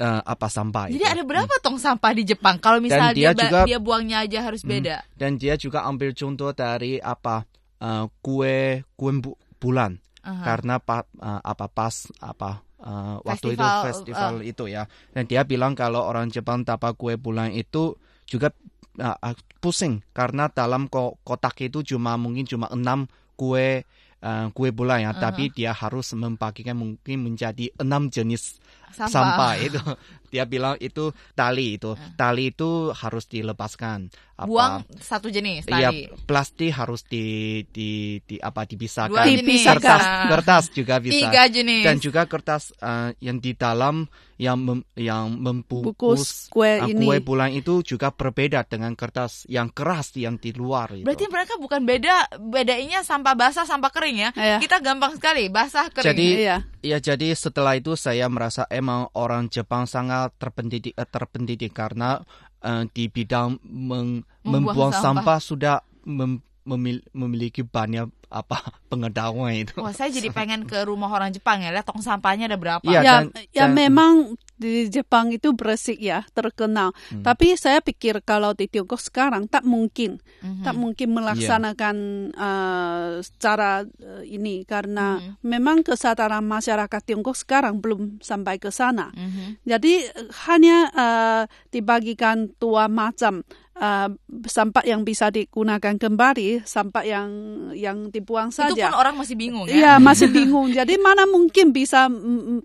Uh, 0.00 0.16
apa 0.24 0.48
sampah 0.48 0.88
Jadi 0.88 0.96
itu. 0.96 1.12
ada 1.12 1.22
berapa 1.28 1.54
hmm. 1.60 1.60
tong 1.60 1.76
sampah 1.76 2.16
di 2.16 2.24
Jepang? 2.24 2.56
Kalau 2.56 2.80
misalnya 2.80 3.12
dia, 3.12 3.36
dia, 3.36 3.44
juga, 3.44 3.60
dia 3.68 3.76
buangnya 3.76 4.24
aja 4.24 4.38
harus 4.48 4.64
hmm, 4.64 4.72
beda. 4.72 4.96
Dan 5.12 5.36
dia 5.36 5.60
juga 5.60 5.84
ambil 5.84 6.16
contoh 6.16 6.56
dari 6.56 6.96
apa 6.96 7.44
uh, 7.84 8.08
kue 8.24 8.80
kue 8.96 9.12
bu, 9.20 9.36
bulan. 9.60 10.00
Uh-huh. 10.24 10.40
Karena 10.40 10.80
pa, 10.80 11.04
uh, 11.04 11.40
apa 11.44 11.68
pas 11.68 12.08
apa 12.16 12.64
uh, 12.84 13.20
waktu 13.24 13.56
itu 13.56 13.66
festival 13.86 14.40
uh. 14.40 14.50
itu 14.50 14.64
ya. 14.68 14.88
Dan 15.12 15.28
dia 15.28 15.44
bilang 15.44 15.76
kalau 15.76 16.04
orang 16.04 16.28
Jepang 16.32 16.64
dapat 16.64 16.96
kue 16.96 17.14
bulan 17.20 17.52
itu 17.52 17.96
juga 18.24 18.52
uh, 19.00 19.16
pusing 19.60 20.00
karena 20.16 20.48
dalam 20.48 20.88
kotak 21.24 21.56
itu 21.60 21.84
cuma 21.94 22.16
mungkin 22.16 22.48
cuma 22.48 22.66
enam 22.72 23.04
kue 23.36 23.84
uh, 24.24 24.46
kue 24.52 24.68
bulan 24.72 25.04
ya, 25.04 25.10
uh 25.10 25.12
-huh. 25.16 25.22
tapi 25.22 25.52
dia 25.52 25.72
harus 25.72 26.12
membagikan 26.16 26.76
mungkin 26.76 27.24
menjadi 27.24 27.72
enam 27.80 28.08
jenis 28.08 28.60
sampah, 28.94 29.10
sampah 29.10 29.52
itu. 29.60 29.82
Dia 30.30 30.46
bilang 30.46 30.78
itu 30.78 31.10
tali 31.34 31.74
itu, 31.74 31.98
uh. 31.98 32.14
tali 32.14 32.54
itu 32.54 32.94
harus 32.94 33.26
dilepaskan. 33.26 34.14
Apa, 34.40 34.48
Buang 34.48 34.74
satu 34.96 35.28
jenis 35.28 35.68
iya, 35.68 35.90
tali. 35.90 36.06
Ya, 36.08 36.16
plastik 36.24 36.72
harus 36.72 37.04
di 37.04 37.60
di, 37.68 38.22
di 38.24 38.40
apa 38.40 38.64
dipisahkan. 38.64 39.12
Dua 39.12 39.26
jenis. 39.26 39.66
Kertas 39.66 40.02
kertas 40.30 40.64
juga 40.72 40.96
bisa. 41.02 41.28
Tiga 41.28 41.42
jenis. 41.50 41.84
Dan 41.84 41.96
juga 42.00 42.24
kertas 42.24 42.72
uh, 42.80 43.12
yang 43.20 43.36
di 43.42 43.52
dalam 43.52 44.08
yang 44.40 44.56
mem, 44.56 44.80
yang 44.96 45.36
membungkus 45.36 46.48
kue 46.48 46.80
uh, 46.80 46.88
ini. 46.88 47.04
Kue 47.04 47.20
bulan 47.20 47.52
itu 47.52 47.84
juga 47.84 48.08
berbeda 48.08 48.64
dengan 48.64 48.96
kertas 48.96 49.44
yang 49.44 49.68
keras 49.68 50.16
yang 50.16 50.40
di 50.40 50.56
luar 50.56 50.96
itu. 50.96 51.04
Berarti 51.04 51.28
mereka 51.28 51.60
bukan 51.60 51.84
beda 51.84 52.40
bedainya 52.40 53.04
sampah 53.04 53.36
basah 53.36 53.68
sampah 53.68 53.92
kering 53.92 54.16
ya. 54.16 54.30
Iya. 54.32 54.56
Kita 54.56 54.80
gampang 54.80 55.20
sekali 55.20 55.52
basah 55.52 55.92
kering. 55.92 56.16
Jadi 56.16 56.26
iya. 56.40 56.64
ya 56.80 56.96
jadi 56.96 57.36
setelah 57.36 57.76
itu 57.76 57.92
saya 57.92 58.24
merasa 58.32 58.64
emang 58.80 59.12
orang 59.12 59.52
Jepang 59.52 59.84
sangat 59.84 60.32
terpendidik 60.40 60.96
eh, 60.96 61.04
terpendidik 61.04 61.76
karena 61.76 62.24
uh, 62.64 62.84
di 62.88 63.12
bidang 63.12 63.60
meng, 63.68 64.24
membuang, 64.42 64.72
membuang 64.72 64.92
sampah. 64.96 65.04
sampah 65.20 65.38
sudah 65.38 65.76
mem, 66.08 66.40
memil, 66.70 67.02
memiliki 67.10 67.66
banyak 67.66 68.06
apa 68.30 68.62
pengetahuan 68.90 69.66
itu. 69.66 69.82
Wah, 69.82 69.90
saya 69.90 70.08
jadi 70.14 70.30
pengen 70.30 70.64
ke 70.64 70.86
rumah 70.86 71.10
orang 71.10 71.34
Jepang 71.34 71.60
ya, 71.60 71.74
lihat 71.74 71.84
tong 71.84 72.00
sampahnya 72.00 72.46
ada 72.46 72.56
berapa. 72.56 72.86
Ya, 72.86 73.02
ya, 73.02 73.02
dan, 73.02 73.24
ya 73.50 73.66
dan, 73.66 73.70
memang 73.74 74.12
di 74.54 74.86
Jepang 74.86 75.34
itu 75.34 75.50
bersih 75.50 75.98
ya, 75.98 76.22
terkenal. 76.30 76.94
Hmm. 77.10 77.26
Tapi 77.26 77.58
saya 77.58 77.82
pikir 77.82 78.22
kalau 78.22 78.54
di 78.54 78.70
Tiongkok 78.70 79.02
sekarang 79.02 79.50
tak 79.50 79.66
mungkin, 79.66 80.22
hmm. 80.46 80.62
tak 80.62 80.78
mungkin 80.78 81.10
melaksanakan 81.10 81.96
yeah. 82.30 82.38
uh, 82.38 83.10
cara 83.42 83.82
uh, 83.82 84.22
ini 84.22 84.62
karena 84.62 85.18
hmm. 85.18 85.42
memang 85.42 85.82
kesadaran 85.82 86.46
masyarakat 86.46 87.00
Tiongkok 87.02 87.34
sekarang 87.34 87.82
belum 87.82 88.22
sampai 88.22 88.62
ke 88.62 88.70
sana. 88.70 89.10
Hmm. 89.10 89.58
Jadi 89.66 90.06
hanya 90.46 90.78
uh, 90.94 91.42
dibagikan 91.74 92.54
dua 92.62 92.86
macam 92.86 93.42
uh, 93.80 94.08
sampah 94.46 94.84
yang 94.84 95.02
bisa 95.02 95.32
digunakan 95.32 95.96
kembali, 95.96 96.62
sampah 96.68 97.04
yang 97.04 97.30
yang 97.74 98.12
dibuang 98.12 98.52
saja. 98.52 98.76
Itu 98.76 98.84
pun 98.86 98.94
orang 99.00 99.16
masih 99.16 99.34
bingung 99.34 99.66
ya. 99.66 99.74
Iya, 99.74 99.92
masih 99.98 100.28
bingung. 100.36 100.68
Jadi 100.70 101.00
mana 101.00 101.24
mungkin 101.24 101.72
bisa 101.72 102.06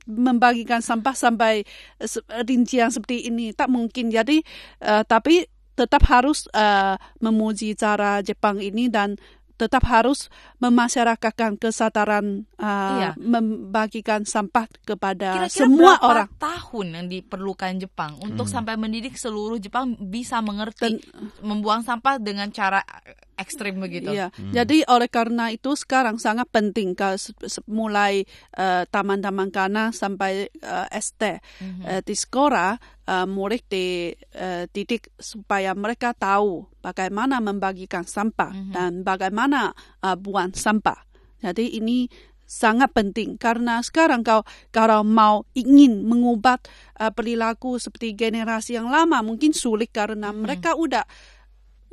membagikan 0.06 0.84
sampah 0.84 1.16
sampai 1.16 1.64
rincian 2.46 2.92
seperti 2.92 3.32
ini? 3.32 3.56
Tak 3.56 3.72
mungkin. 3.72 4.12
Jadi 4.12 4.44
uh, 4.84 5.02
tapi 5.08 5.48
tetap 5.76 6.08
harus 6.08 6.48
uh, 6.56 6.96
memuji 7.20 7.76
cara 7.76 8.24
Jepang 8.24 8.64
ini 8.64 8.88
dan 8.88 9.20
tetap 9.56 9.88
harus 9.88 10.28
memasyarakatkan 10.60 11.56
kesadaran 11.56 12.44
uh, 12.60 12.66
iya. 13.00 13.12
membagikan 13.16 14.28
sampah 14.28 14.68
kepada 14.84 15.48
Kira-kira 15.48 15.64
semua 15.64 15.96
orang. 16.04 16.30
tahun 16.36 16.88
yang 17.00 17.08
diperlukan 17.08 17.80
Jepang 17.80 18.20
untuk 18.20 18.52
hmm. 18.52 18.54
sampai 18.54 18.76
mendidik 18.76 19.16
seluruh 19.16 19.56
Jepang 19.60 19.96
bisa 19.96 20.44
mengerti 20.44 21.00
Dan, 21.00 21.32
membuang 21.40 21.88
sampah 21.88 22.20
dengan 22.20 22.52
cara 22.52 22.84
ekstrim 23.36 23.80
begitu. 23.80 24.12
Iya. 24.12 24.32
Hmm. 24.32 24.52
Jadi 24.56 24.88
oleh 24.88 25.12
karena 25.12 25.52
itu 25.52 25.76
sekarang 25.76 26.18
sangat 26.18 26.48
penting 26.50 26.96
mulai 27.68 28.24
uh, 28.56 28.88
taman-taman 28.88 29.52
kana 29.52 29.92
sampai 29.92 30.48
uh, 30.64 30.88
ST 30.96 31.22
hmm. 31.60 31.82
uh, 31.84 32.02
di 32.02 32.16
sekolah 32.16 32.80
uh, 33.08 33.28
murid 33.28 33.68
dididik 33.68 35.12
uh, 35.12 35.20
supaya 35.20 35.76
mereka 35.76 36.16
tahu 36.16 36.66
bagaimana 36.80 37.44
membagikan 37.44 38.08
sampah 38.08 38.52
hmm. 38.52 38.72
dan 38.74 38.92
bagaimana 39.04 39.76
uh, 40.02 40.16
buang 40.16 40.56
sampah. 40.56 41.04
Jadi 41.44 41.78
ini 41.78 42.08
sangat 42.46 42.94
penting 42.94 43.42
karena 43.42 43.82
sekarang 43.82 44.22
kau 44.22 44.46
kalau 44.70 45.02
mau 45.02 45.50
ingin 45.58 46.06
mengubah 46.06 46.62
uh, 47.02 47.10
perilaku 47.10 47.82
seperti 47.82 48.14
generasi 48.14 48.78
yang 48.78 48.94
lama 48.94 49.26
mungkin 49.26 49.52
sulit 49.52 49.90
karena 49.90 50.30
hmm. 50.30 50.46
mereka 50.46 50.78
udah 50.78 51.04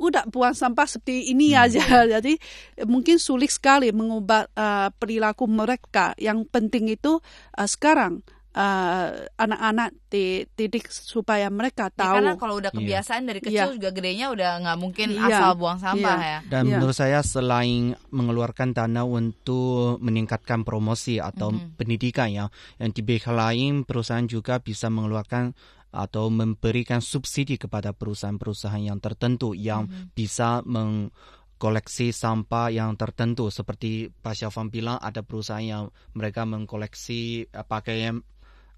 udah 0.09 0.23
buang 0.27 0.55
sampah 0.55 0.87
seperti 0.89 1.31
ini 1.31 1.53
hmm. 1.53 1.63
aja. 1.63 1.83
Jadi 2.19 2.35
mungkin 2.83 3.21
sulit 3.21 3.51
sekali 3.53 3.91
mengubah 3.93 4.49
uh, 4.55 4.89
perilaku 4.95 5.47
mereka. 5.47 6.17
Yang 6.19 6.49
penting 6.51 6.91
itu 6.91 7.19
uh, 7.57 7.67
sekarang 7.67 8.25
anak-anak 8.53 9.89
uh, 9.89 10.01
dididik 10.13 10.85
supaya 10.93 11.49
mereka 11.49 11.89
ya, 11.89 12.05
tahu. 12.05 12.05
Ya, 12.05 12.17
karena 12.21 12.33
kalau 12.37 12.55
udah 12.61 12.69
iya. 12.69 12.77
kebiasaan 12.77 13.21
yeah. 13.25 13.29
dari 13.33 13.39
kecil 13.41 13.65
yeah. 13.65 13.75
juga 13.81 13.89
gedenya 13.89 14.25
udah 14.29 14.51
nggak 14.61 14.77
mungkin 14.77 15.07
yeah. 15.17 15.25
asal 15.25 15.51
buang 15.57 15.81
sampah 15.81 16.19
yeah. 16.21 16.37
ya. 16.37 16.39
Dan 16.53 16.63
yeah. 16.69 16.77
menurut 16.77 16.93
saya 16.93 17.25
selain 17.25 17.97
mengeluarkan 18.13 18.77
dana 18.77 19.01
untuk 19.09 19.97
meningkatkan 20.05 20.61
promosi 20.61 21.17
atau 21.17 21.49
mm 21.49 21.57
-hmm. 21.57 21.73
pendidikan 21.81 22.29
ya, 22.29 22.45
yang 22.77 22.93
di 22.93 23.01
pihak 23.01 23.25
lain 23.33 23.89
perusahaan 23.89 24.25
juga 24.29 24.61
bisa 24.61 24.85
mengeluarkan 24.93 25.57
atau 25.93 26.33
memberikan 26.33 26.99
subsidi 26.99 27.61
kepada 27.61 27.93
perusahaan-perusahaan 27.93 28.81
yang 28.81 28.97
tertentu 28.97 29.53
yang 29.53 29.85
mm-hmm. 29.85 30.17
bisa 30.17 30.65
mengkoleksi 30.65 32.09
sampah 32.09 32.73
yang 32.73 32.97
tertentu 32.97 33.53
seperti 33.53 34.09
Pak 34.09 34.33
Syafan 34.33 34.73
bilang 34.73 34.97
ada 34.97 35.21
perusahaan 35.21 35.61
yang 35.61 35.83
mereka 36.17 36.49
mengkoleksi 36.49 37.45
uh, 37.53 37.61
pakaian 37.61 38.25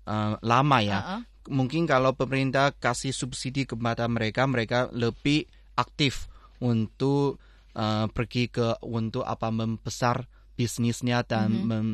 uh, 0.03 0.35
lama 0.43 0.77
ya. 0.83 0.99
Uh-uh. 0.99 1.21
Mungkin 1.55 1.87
kalau 1.87 2.11
pemerintah 2.17 2.75
kasih 2.75 3.15
subsidi 3.15 3.63
kepada 3.63 4.09
mereka, 4.11 4.43
mereka 4.49 4.91
lebih 4.91 5.47
aktif 5.77 6.27
untuk 6.59 7.39
uh, 7.79 8.11
pergi 8.11 8.51
ke 8.51 8.81
untuk 8.83 9.23
apa 9.23 9.53
membesar 9.55 10.27
bisnisnya 10.59 11.23
dan 11.23 11.63
mm-hmm. 11.63 11.67
mem, 11.69 11.87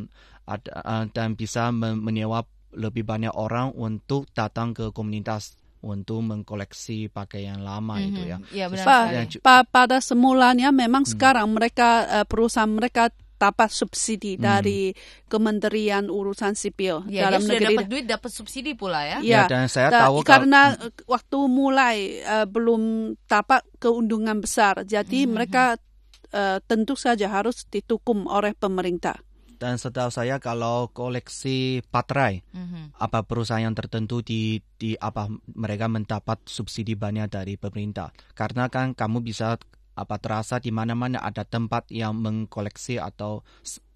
ada, 0.49 0.71
uh, 0.81 1.05
dan 1.13 1.37
bisa 1.37 1.69
menyewa 1.73 2.45
lebih 2.75 3.03
banyak 3.03 3.33
orang 3.35 3.75
untuk 3.75 4.27
datang 4.31 4.71
ke 4.71 4.89
komunitas 4.95 5.59
untuk 5.81 6.21
mengkoleksi 6.21 7.09
pakaian 7.09 7.57
lama 7.65 7.97
mm 7.97 8.01
-hmm. 8.01 8.09
itu 8.09 8.21
ya. 8.21 8.37
Ya 8.53 8.65
benar 8.69 8.85
pa, 8.85 8.97
pa, 9.41 9.55
pada 9.65 9.97
semulanya 9.97 10.69
memang 10.69 11.03
hmm. 11.03 11.11
sekarang 11.17 11.49
mereka 11.49 12.05
uh, 12.05 12.25
perusahaan 12.29 12.69
mereka 12.69 13.09
dapat 13.41 13.73
subsidi 13.73 14.37
hmm. 14.37 14.41
dari 14.45 14.93
Kementerian 15.25 16.13
Urusan 16.13 16.53
Sipil 16.53 17.09
ya, 17.09 17.25
dalam 17.25 17.41
dia 17.41 17.57
negeri. 17.57 17.73
dapat 17.73 17.87
duit, 17.89 18.05
dapat 18.05 18.29
subsidi 18.29 18.77
pula 18.77 19.01
ya. 19.01 19.17
Ya, 19.25 19.25
ya 19.25 19.41
dan 19.49 19.65
saya 19.65 19.89
da, 19.89 19.99
tahu 20.05 20.21
karena 20.21 20.77
kalau, 20.77 21.17
waktu 21.17 21.37
mulai 21.49 21.97
uh, 22.21 22.45
belum 22.45 23.13
dapat 23.25 23.65
keuntungan 23.81 24.37
besar, 24.37 24.85
jadi 24.85 25.25
hmm. 25.25 25.31
mereka 25.33 25.81
uh, 26.29 26.61
tentu 26.69 26.93
saja 26.93 27.25
harus 27.33 27.65
ditukum 27.65 28.29
oleh 28.29 28.53
pemerintah. 28.53 29.17
Dan 29.61 29.77
setahu 29.77 30.09
saya 30.09 30.41
kalau 30.41 30.89
koleksi 30.89 31.85
baterai, 31.93 32.41
mm-hmm. 32.41 32.97
apa 32.97 33.21
perusahaan 33.21 33.61
yang 33.61 33.77
tertentu 33.77 34.25
di 34.25 34.57
di 34.57 34.97
apa 34.97 35.29
mereka 35.53 35.85
mendapat 35.85 36.41
subsidi 36.49 36.97
banyak 36.97 37.29
dari 37.29 37.61
pemerintah. 37.61 38.09
Karena 38.33 38.73
kan 38.73 38.97
kamu 38.97 39.21
bisa 39.21 39.61
apa 39.93 40.17
terasa 40.17 40.57
di 40.57 40.73
mana-mana 40.73 41.21
ada 41.21 41.45
tempat 41.45 41.93
yang 41.93 42.17
mengkoleksi 42.17 42.97
atau 42.97 43.45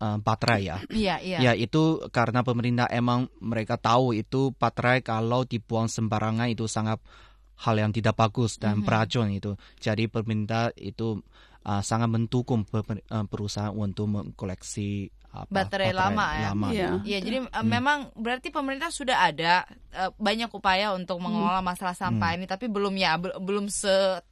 uh, 0.06 0.22
baterai 0.22 0.62
ya. 0.70 0.78
Iya, 0.94 1.18
iya. 1.26 1.38
Ya 1.42 1.52
itu 1.58 1.98
karena 2.14 2.46
pemerintah 2.46 2.86
emang 2.94 3.34
mereka 3.42 3.82
tahu 3.82 4.14
itu 4.14 4.54
baterai 4.54 5.02
kalau 5.02 5.50
dibuang 5.50 5.90
sembarangan 5.90 6.46
itu 6.46 6.70
sangat 6.70 7.02
hal 7.66 7.74
yang 7.80 7.90
tidak 7.90 8.14
bagus 8.14 8.62
dan 8.62 8.78
mm 8.78 8.78
-hmm. 8.78 8.86
beracun 8.86 9.30
itu. 9.34 9.52
Jadi 9.82 10.14
pemerintah 10.14 10.70
itu 10.78 11.26
uh, 11.66 11.82
sangat 11.82 12.14
mendukung 12.14 12.70
uh, 12.70 13.26
perusahaan 13.26 13.74
untuk 13.74 14.06
mengkoleksi 14.14 15.10
apa, 15.44 15.52
baterai, 15.52 15.92
baterai 15.92 15.92
lama 15.92 16.26
ya. 16.32 16.50
Lama, 16.52 16.68
ya. 16.72 16.90
ya. 17.04 17.20
jadi 17.20 17.38
hmm. 17.44 17.66
memang 17.68 17.98
berarti 18.16 18.48
pemerintah 18.54 18.88
sudah 18.94 19.28
ada 19.28 19.68
uh, 19.92 20.12
banyak 20.16 20.48
upaya 20.56 20.96
untuk 20.96 21.20
mengelola 21.20 21.60
hmm. 21.60 21.68
masalah 21.68 21.96
sampah 21.98 22.32
hmm. 22.32 22.38
ini, 22.40 22.46
tapi 22.48 22.72
belum 22.72 22.96
ya 22.96 23.20
belum 23.20 23.68
se 23.68 24.24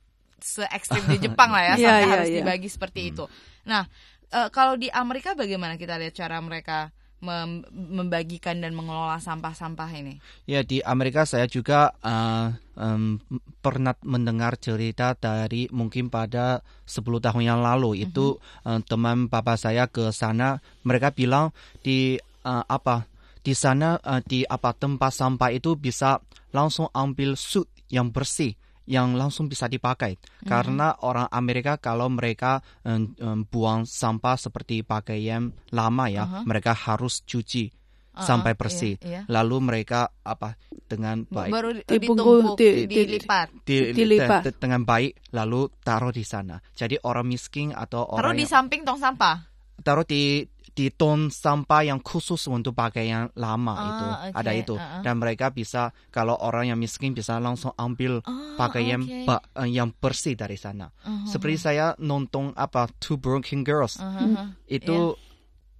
se 0.43 0.63
ekstrim 0.72 1.07
di 1.07 1.24
Jepang 1.24 1.51
lah 1.51 1.63
ya 1.63 1.74
sampai 1.83 2.03
yeah, 2.03 2.12
harus 2.12 2.29
yeah. 2.31 2.38
dibagi 2.43 2.69
seperti 2.72 3.00
hmm. 3.03 3.12
itu. 3.15 3.25
Nah, 3.67 3.83
uh, 4.31 4.50
kalau 4.50 4.79
di 4.79 4.88
Amerika 4.88 5.36
bagaimana 5.36 5.75
kita 5.75 6.00
lihat 6.00 6.15
cara 6.15 6.39
mereka 6.39 6.91
mem 7.24 7.63
membagikan 7.72 8.60
dan 8.60 8.75
mengelola 8.75 9.18
sampah-sampah 9.24 9.89
ini? 9.96 10.20
Ya 10.44 10.60
di 10.62 10.84
Amerika 10.84 11.24
saya 11.24 11.48
juga 11.48 11.96
uh, 12.03 12.51
um, 12.75 13.24
pernah 13.63 13.96
mendengar 14.03 14.60
cerita 14.60 15.15
dari 15.15 15.72
mungkin 15.72 16.12
pada 16.12 16.60
10 16.84 17.00
tahun 17.24 17.44
yang 17.48 17.63
lalu 17.63 17.89
mm 17.89 17.98
-hmm. 17.98 18.06
itu 18.12 18.25
uh, 18.68 18.80
teman 18.84 19.32
papa 19.32 19.56
saya 19.56 19.88
ke 19.88 20.12
sana 20.12 20.60
mereka 20.84 21.15
bilang 21.15 21.56
di 21.80 22.20
uh, 22.44 22.63
apa 22.68 23.08
di 23.44 23.56
sana 23.56 23.96
uh, 24.03 24.20
di 24.20 24.44
apa 24.44 24.75
tempat 24.75 25.12
sampah 25.15 25.51
itu 25.56 25.80
bisa 25.80 26.20
langsung 26.51 26.92
ambil 26.92 27.39
suit 27.39 27.68
yang 27.88 28.12
bersih 28.12 28.56
yang 28.90 29.16
langsung 29.16 29.48
bisa 29.48 29.72
dipakai. 29.72 30.20
Mm-hmm. 30.44 30.52
karena 30.52 30.88
orang 31.08 31.28
Amerika 31.32 31.80
kalau 31.80 32.12
mereka 32.12 32.60
um, 32.84 33.16
um, 33.16 33.40
buang 33.48 33.88
sampah 33.88 34.36
seperti 34.36 34.84
pakaian 34.84 35.56
lama 35.72 36.12
ya 36.12 36.28
uh-huh. 36.28 36.44
mereka 36.44 36.75
harus 36.75 37.24
cuci 37.24 37.72
uh-huh, 37.72 38.28
sampai 38.28 38.60
bersih. 38.60 39.00
iya, 39.00 39.24
iya. 39.24 39.32
lalu 39.32 39.63
mereka 39.63 40.12
apa 40.28 40.60
dengan 40.84 41.24
baik. 41.24 41.52
baru 41.56 41.70
ditumpuk 41.80 42.60
di, 42.60 42.86
di, 42.92 42.96
dilipat. 43.08 43.48
Di, 43.63 43.96
dilipat. 43.96 44.60
dengan 44.60 44.84
baik 44.84 45.32
lalu 45.32 45.72
taruh 45.80 46.12
di 46.12 46.28
sana. 46.28 46.60
Jadi 46.75 47.00
orang 47.08 47.24
miskin 47.24 47.72
atau 47.72 48.04
orang 48.04 48.36
taruh 48.36 48.36
di 48.36 48.46
samping 48.46 48.84
tong 48.84 49.00
sampah? 49.00 49.48
Taruh 49.80 50.04
di 50.04 50.44
di 50.74 50.89
ton 50.89 51.30
sampah 51.30 51.86
yang 51.86 52.01
khusus 52.01 52.50
untuk 52.50 52.74
pakai 52.74 53.06
yang 53.06 53.30
lama 53.38 53.74
ah, 53.74 53.86
itu 53.86 54.06
okay. 54.10 54.32
ada 54.42 54.51
itu 54.58 54.74
uh 54.74 54.82
-uh. 54.82 55.01
dan 55.06 55.22
mereka 55.22 55.53
bisa 55.53 55.94
kalau 56.10 56.34
orang 56.42 56.74
yang 56.74 56.80
miskin 56.82 57.13
bisa 57.13 57.38
langsung 57.38 57.77
ambil 57.77 58.25
oh, 58.25 58.58
pakaian 58.58 59.06
okay. 59.06 59.25
ba, 59.30 59.38
uh, 59.53 59.70
yang 59.70 59.94
bersih 59.94 60.34
dari 60.34 60.58
sana. 60.58 60.89
Uh 61.06 61.13
-huh. 61.13 61.30
Seperti 61.30 61.62
saya 61.62 61.94
nonton 62.01 62.58
apa 62.58 62.89
Two 62.98 63.22
Broken 63.22 63.62
Girls 63.62 64.01
uh 64.01 64.06
-huh. 64.06 64.50
itu 64.65 65.13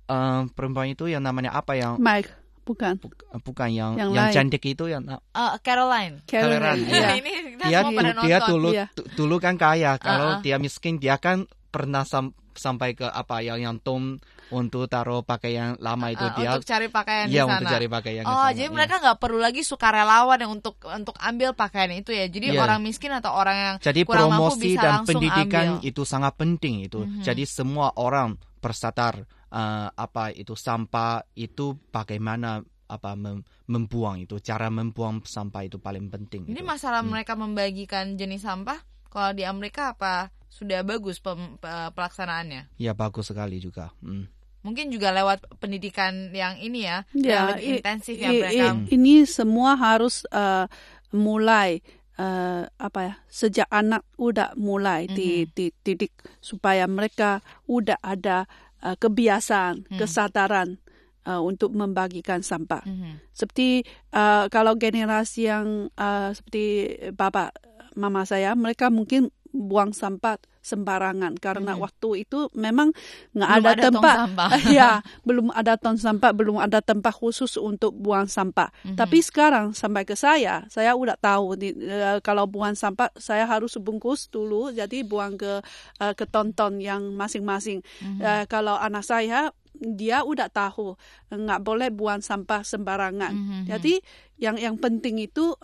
yeah. 0.08 0.14
uh, 0.14 0.42
perempuan 0.54 0.94
itu 0.94 1.10
yang 1.10 1.26
namanya 1.26 1.58
apa 1.58 1.74
yang 1.74 1.98
Mike 1.98 2.30
bukan 2.64 2.96
bukan 3.44 3.70
yang 3.76 3.92
yang, 4.00 4.16
yang 4.16 4.32
cantik 4.32 4.64
itu 4.64 4.88
yang 4.88 5.04
uh, 5.10 5.20
Caroline 5.60 6.24
Caroline, 6.24 6.80
Caroline. 6.80 6.84
ya. 6.88 7.10
ini 7.20 7.32
dia 7.60 7.80
dia 8.24 8.38
dulu 8.48 8.72
yeah. 8.72 8.88
dulu 9.20 9.36
kan 9.42 9.60
kaya 9.60 10.00
kalau 10.00 10.28
uh 10.28 10.34
-uh. 10.40 10.44
dia 10.46 10.56
miskin 10.62 10.96
dia 10.96 11.20
kan 11.20 11.44
pernah 11.74 12.08
sam 12.08 12.32
sampai 12.54 12.94
ke 12.94 13.10
apa 13.10 13.42
yang 13.42 13.60
yang 13.60 13.76
tom 13.82 14.22
untuk 14.54 14.86
taruh 14.86 15.26
pakaian 15.26 15.74
lama 15.82 16.14
itu 16.14 16.22
uh, 16.22 16.34
dia 16.38 16.50
untuk 16.54 16.70
cari 16.70 16.88
pakaian 16.88 17.26
iya, 17.28 17.44
di 17.44 17.50
sana. 17.50 17.54
untuk 17.58 17.68
cari 17.74 17.88
pakaian 17.90 18.24
oh 18.30 18.50
jadi 18.54 18.70
ya. 18.70 18.74
mereka 18.74 18.96
nggak 19.02 19.18
perlu 19.18 19.40
lagi 19.42 19.62
sukarelawan 19.66 20.38
yang 20.38 20.52
untuk 20.54 20.78
untuk 20.86 21.18
ambil 21.18 21.58
pakaian 21.58 21.92
itu 21.92 22.14
ya 22.14 22.30
jadi 22.30 22.54
yeah. 22.54 22.62
orang 22.62 22.80
miskin 22.86 23.12
atau 23.12 23.34
orang 23.34 23.58
yang 23.58 23.76
jadi 23.82 24.06
kurang 24.06 24.30
promosi 24.30 24.46
mampu 24.46 24.66
bisa 24.78 24.82
dan 24.86 24.96
pendidikan 25.04 25.68
ambil. 25.82 25.90
itu 25.90 26.02
sangat 26.06 26.34
penting 26.38 26.86
itu 26.86 27.02
mm 27.02 27.10
-hmm. 27.10 27.24
jadi 27.26 27.44
semua 27.50 27.92
orang 27.98 28.38
bersadar 28.62 29.26
uh, 29.52 29.88
apa 29.92 30.32
itu 30.32 30.56
sampah 30.56 31.26
itu 31.36 31.76
bagaimana 31.92 32.64
apa 32.90 33.16
mem 33.16 33.42
membuang 33.66 34.22
itu 34.22 34.38
cara 34.44 34.68
membuang 34.68 35.24
sampah 35.24 35.66
itu 35.66 35.80
paling 35.80 36.12
penting 36.12 36.46
ini 36.46 36.62
itu. 36.62 36.68
masalah 36.68 37.02
hmm. 37.02 37.10
mereka 37.10 37.34
membagikan 37.34 38.20
jenis 38.20 38.44
sampah 38.44 38.84
kalau 39.08 39.32
di 39.32 39.48
Amerika 39.48 39.94
apa 39.94 40.34
sudah 40.52 40.86
bagus 40.86 41.18
pem, 41.18 41.58
pelaksanaannya 41.96 42.78
ya 42.78 42.94
bagus 42.94 43.34
sekali 43.34 43.58
juga 43.58 43.90
hmm 44.04 44.33
mungkin 44.64 44.90
juga 44.90 45.12
lewat 45.12 45.44
pendidikan 45.60 46.32
yang 46.32 46.56
ini 46.58 46.88
ya, 46.88 47.04
ya 47.12 47.30
yang 47.30 47.46
lebih 47.54 47.84
intensif 47.84 48.16
yang 48.16 48.40
mereka 48.40 48.66
ini 48.90 49.28
semua 49.28 49.76
harus 49.76 50.24
uh, 50.32 50.66
mulai 51.12 51.84
uh, 52.18 52.64
apa 52.80 53.00
ya 53.04 53.14
sejak 53.28 53.68
anak 53.68 54.08
udah 54.16 54.56
mulai 54.56 55.06
mm 55.06 55.12
-hmm. 55.12 55.52
dididik 55.54 56.14
supaya 56.40 56.88
mereka 56.88 57.44
udah 57.68 58.00
ada 58.00 58.48
uh, 58.82 58.96
kebiasaan 58.96 59.92
mm. 59.92 60.00
kesadaran 60.00 60.80
uh, 61.28 61.44
untuk 61.44 61.76
membagikan 61.76 62.40
sampah 62.40 62.88
mm 62.88 62.96
-hmm. 62.96 63.14
seperti 63.36 63.84
uh, 64.16 64.48
kalau 64.48 64.80
generasi 64.80 65.52
yang 65.52 65.92
uh, 66.00 66.32
seperti 66.32 66.98
bapak 67.12 67.52
mama 68.00 68.24
saya 68.24 68.56
mereka 68.56 68.88
mungkin 68.90 69.30
buang 69.54 69.94
sampah 69.94 70.42
sembarangan 70.64 71.36
karena 71.38 71.76
hmm. 71.76 71.82
waktu 71.84 72.10
itu 72.24 72.48
memang 72.56 72.96
nggak 73.36 73.52
ada, 73.60 73.70
ada 73.76 73.84
tempat 73.92 74.18
ya 74.80 75.04
belum 75.28 75.52
ada 75.52 75.76
tong 75.76 76.00
sampah 76.00 76.32
belum 76.32 76.58
ada 76.64 76.80
tempat 76.80 77.12
khusus 77.12 77.60
untuk 77.60 77.92
buang 77.92 78.32
sampah 78.32 78.72
hmm. 78.88 78.96
tapi 78.96 79.20
sekarang 79.20 79.76
sampai 79.76 80.08
ke 80.08 80.16
saya 80.16 80.64
saya 80.72 80.96
udah 80.96 81.20
tahu 81.20 81.60
di, 81.60 81.76
uh, 81.76 82.24
kalau 82.24 82.48
buang 82.48 82.80
sampah 82.80 83.12
saya 83.20 83.44
harus 83.44 83.76
bungkus 83.76 84.32
dulu 84.32 84.72
jadi 84.72 85.04
buang 85.04 85.36
ke 85.36 85.60
uh, 86.00 86.14
ke 86.16 86.24
tonton 86.32 86.80
yang 86.80 87.12
masing-masing 87.12 87.84
hmm. 88.00 88.24
uh, 88.24 88.44
kalau 88.48 88.80
anak 88.80 89.04
saya 89.04 89.52
dia 89.84 90.24
udah 90.24 90.48
tahu 90.48 90.96
nggak 91.34 91.62
boleh 91.66 91.90
buang 91.90 92.22
sampah 92.22 92.62
sembarangan. 92.62 93.34
Mm 93.34 93.44
-hmm. 93.44 93.64
Jadi 93.74 93.94
yang 94.38 94.56
yang 94.62 94.76
penting 94.78 95.18
itu 95.18 95.58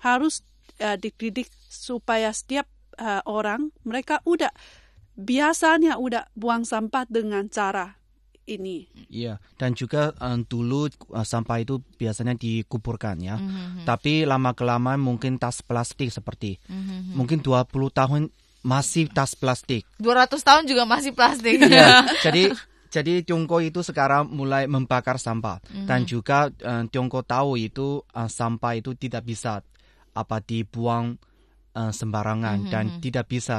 harus 0.00 0.46
uh, 0.80 0.96
dididik 0.96 1.50
supaya 1.66 2.30
setiap 2.30 2.70
uh, 3.00 3.22
orang 3.28 3.72
mereka 3.84 4.20
udah 4.24 4.50
biasanya 5.16 5.96
udah 5.96 6.28
buang 6.36 6.68
sampah 6.68 7.08
dengan 7.08 7.48
cara 7.48 7.96
ini. 8.46 8.86
Iya, 9.10 9.42
dan 9.58 9.74
juga 9.74 10.14
um, 10.22 10.46
dulu 10.46 10.86
uh, 11.10 11.26
sampah 11.26 11.60
itu 11.60 11.82
biasanya 11.98 12.38
dikuburkan 12.38 13.18
ya. 13.18 13.36
Mm 13.36 13.48
-hmm. 13.48 13.84
Tapi 13.84 14.22
lama 14.24 14.54
kelamaan 14.54 15.02
mungkin 15.02 15.36
tas 15.36 15.60
plastik 15.60 16.14
seperti 16.14 16.62
mm 16.70 16.80
-hmm. 16.80 17.00
mungkin 17.18 17.42
20 17.42 17.66
tahun 17.90 18.22
masih 18.62 19.10
tas 19.10 19.34
plastik. 19.34 19.86
200 19.98 20.38
tahun 20.42 20.64
juga 20.70 20.86
masih 20.86 21.12
plastik. 21.12 21.58
Iya. 21.58 22.06
jadi 22.26 22.54
jadi 22.86 23.26
Tiongkok 23.26 23.60
itu 23.66 23.82
sekarang 23.82 24.30
mulai 24.30 24.70
membakar 24.70 25.18
sampah 25.18 25.58
mm 25.60 25.66
-hmm. 25.66 25.86
dan 25.90 26.00
juga 26.06 26.48
uh, 26.62 26.86
Tiongkok 26.86 27.26
tahu 27.26 27.58
itu 27.58 28.00
uh, 28.14 28.30
sampah 28.30 28.78
itu 28.78 28.94
tidak 28.94 29.26
bisa 29.26 29.60
apa 30.16 30.40
dibuang 30.40 31.20
uh, 31.76 31.92
sembarangan 31.92 32.58
mm 32.58 32.64
-hmm. 32.66 32.72
dan 32.72 32.84
mhm. 32.88 33.00
tidak 33.04 33.26
bisa 33.28 33.56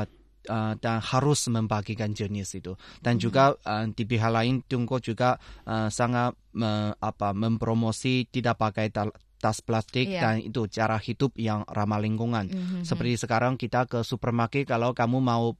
uh, 0.49 0.73
dan 0.81 0.97
harus 0.99 1.45
membagikan 1.53 2.11
jenis 2.11 2.57
itu 2.57 2.73
dan 2.99 3.15
mm 3.15 3.17
-hmm. 3.17 3.23
juga 3.23 3.43
uh, 3.53 3.85
di 3.93 4.03
pihak 4.03 4.31
lain 4.33 4.65
Tiongkok 4.65 5.05
juga 5.05 5.37
uh, 5.69 5.87
sangat 5.93 6.33
uh, 6.57 6.91
apa 6.97 7.29
mempromosi 7.37 8.25
tidak 8.27 8.57
pakai 8.57 8.89
tas 9.37 9.61
plastik 9.61 10.09
yeah. 10.09 10.21
dan 10.25 10.41
itu 10.41 10.65
cara 10.65 10.97
hidup 10.97 11.37
yang 11.37 11.61
ramah 11.69 12.01
lingkungan. 12.01 12.49
Mm-hmm. 12.49 12.81
Seperti 12.81 13.21
sekarang 13.21 13.53
kita 13.55 13.85
ke 13.85 14.01
supermarket 14.01 14.65
kalau 14.65 14.97
kamu 14.97 15.21
mau 15.21 15.53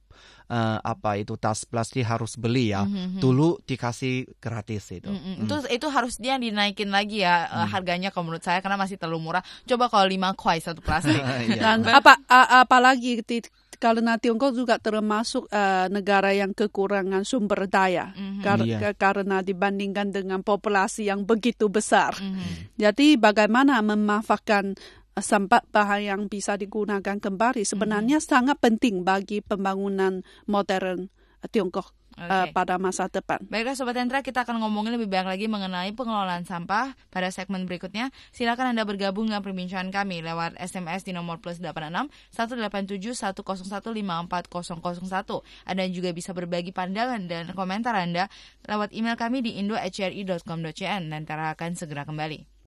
uh, 0.50 0.78
apa 0.82 1.22
itu 1.22 1.38
tas 1.38 1.62
plastik 1.62 2.02
harus 2.02 2.34
beli 2.34 2.74
ya. 2.74 2.82
Mm-hmm. 2.82 3.22
Dulu 3.22 3.62
dikasih 3.62 4.26
gratis 4.42 4.90
itu. 4.90 5.06
Mm-hmm. 5.06 5.34
Mm. 5.38 5.44
Itu 5.46 5.56
itu 5.70 5.86
harusnya 5.88 6.34
dinaikin 6.42 6.90
lagi 6.90 7.22
ya 7.22 7.46
mm. 7.46 7.54
uh, 7.54 7.66
harganya 7.70 8.08
kalau 8.10 8.30
menurut 8.30 8.42
saya 8.42 8.58
karena 8.58 8.76
masih 8.76 8.98
terlalu 8.98 9.30
murah. 9.30 9.42
Coba 9.64 9.86
kalau 9.86 10.06
lima 10.10 10.34
kuai 10.34 10.58
satu 10.58 10.82
plastik. 10.82 11.20
Iya. 11.38 11.60
dan 11.60 11.78
apa 11.86 12.18
apalagi 12.28 13.22
karena 13.78 14.18
Tiongkok 14.18 14.52
juga 14.54 14.76
termasuk 14.82 15.46
uh, 15.54 15.86
negara 15.88 16.34
yang 16.34 16.50
kekurangan 16.50 17.22
sumber 17.22 17.70
daya 17.70 18.10
mm-hmm. 18.10 18.42
Kar- 18.42 18.66
yeah. 18.66 18.94
karena 18.94 19.38
dibandingkan 19.40 20.10
dengan 20.10 20.42
populasi 20.42 21.06
yang 21.06 21.22
begitu 21.22 21.70
besar. 21.70 22.18
Mm-hmm. 22.18 22.74
Jadi 22.78 23.14
bagaimana 23.18 23.78
memanfaatkan 23.82 24.74
uh, 25.14 25.22
sampah 25.22 25.62
bahan 25.70 26.02
yang 26.02 26.22
bisa 26.26 26.58
digunakan 26.58 27.18
kembali 27.18 27.62
sebenarnya 27.62 28.18
mm-hmm. 28.18 28.34
sangat 28.34 28.58
penting 28.58 29.06
bagi 29.06 29.42
pembangunan 29.42 30.26
modern 30.50 31.10
uh, 31.42 31.48
Tiongkok 31.50 31.97
okay. 32.18 32.28
uh, 32.28 32.46
pada 32.50 32.76
masa 32.76 33.06
depan. 33.06 33.38
Baiklah 33.46 33.78
Sobat 33.78 33.94
Tentra, 33.94 34.20
kita 34.20 34.42
akan 34.42 34.58
ngomongin 34.60 34.98
lebih 34.98 35.06
banyak 35.06 35.30
lagi 35.30 35.46
mengenai 35.46 35.94
pengelolaan 35.94 36.44
sampah 36.44 36.98
pada 37.08 37.30
segmen 37.30 37.64
berikutnya. 37.64 38.10
Silakan 38.34 38.74
Anda 38.74 38.82
bergabung 38.82 39.30
dengan 39.30 39.40
perbincangan 39.40 39.94
kami 39.94 40.26
lewat 40.26 40.58
SMS 40.58 41.06
di 41.06 41.14
nomor 41.14 41.38
plus 41.38 41.62
86 41.62 42.10
187 42.34 43.14
101 43.14 43.40
54001. 43.40 45.70
Anda 45.70 45.84
juga 45.88 46.10
bisa 46.12 46.34
berbagi 46.34 46.74
pandangan 46.74 47.30
dan 47.30 47.54
komentar 47.54 47.94
Anda 47.94 48.26
lewat 48.66 48.90
email 48.92 49.14
kami 49.14 49.46
di 49.46 49.62
indo.hri.com.cn. 49.62 51.02
Nanti 51.06 51.32
akan 51.32 51.70
segera 51.78 52.02
kembali. 52.02 52.57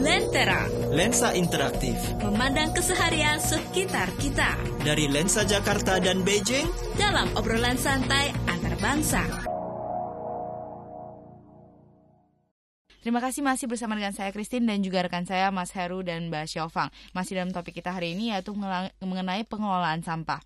Lentera. 0.00 0.64
Lensa 0.96 1.36
interaktif. 1.36 1.92
Memandang 2.24 2.72
keseharian 2.72 3.36
sekitar 3.36 4.08
kita. 4.16 4.56
Dari 4.80 5.04
lensa 5.12 5.44
Jakarta 5.44 6.00
dan 6.00 6.24
Beijing. 6.24 6.64
Dalam 6.96 7.28
obrolan 7.36 7.76
santai 7.76 8.32
antar 8.48 8.80
bangsa. 8.80 9.20
Terima 13.04 13.20
kasih 13.20 13.44
masih 13.44 13.68
bersama 13.68 13.92
dengan 13.92 14.16
saya 14.16 14.32
Christine 14.32 14.64
dan 14.64 14.80
juga 14.80 15.04
rekan 15.04 15.28
saya 15.28 15.52
Mas 15.52 15.72
Heru 15.76 16.00
dan 16.00 16.32
Mbak 16.32 16.48
Xiaofang. 16.48 16.88
Masih 17.12 17.36
dalam 17.36 17.52
topik 17.52 17.76
kita 17.76 17.92
hari 17.92 18.16
ini 18.16 18.32
yaitu 18.32 18.56
mengenai 19.04 19.44
pengelolaan 19.44 20.00
sampah 20.00 20.40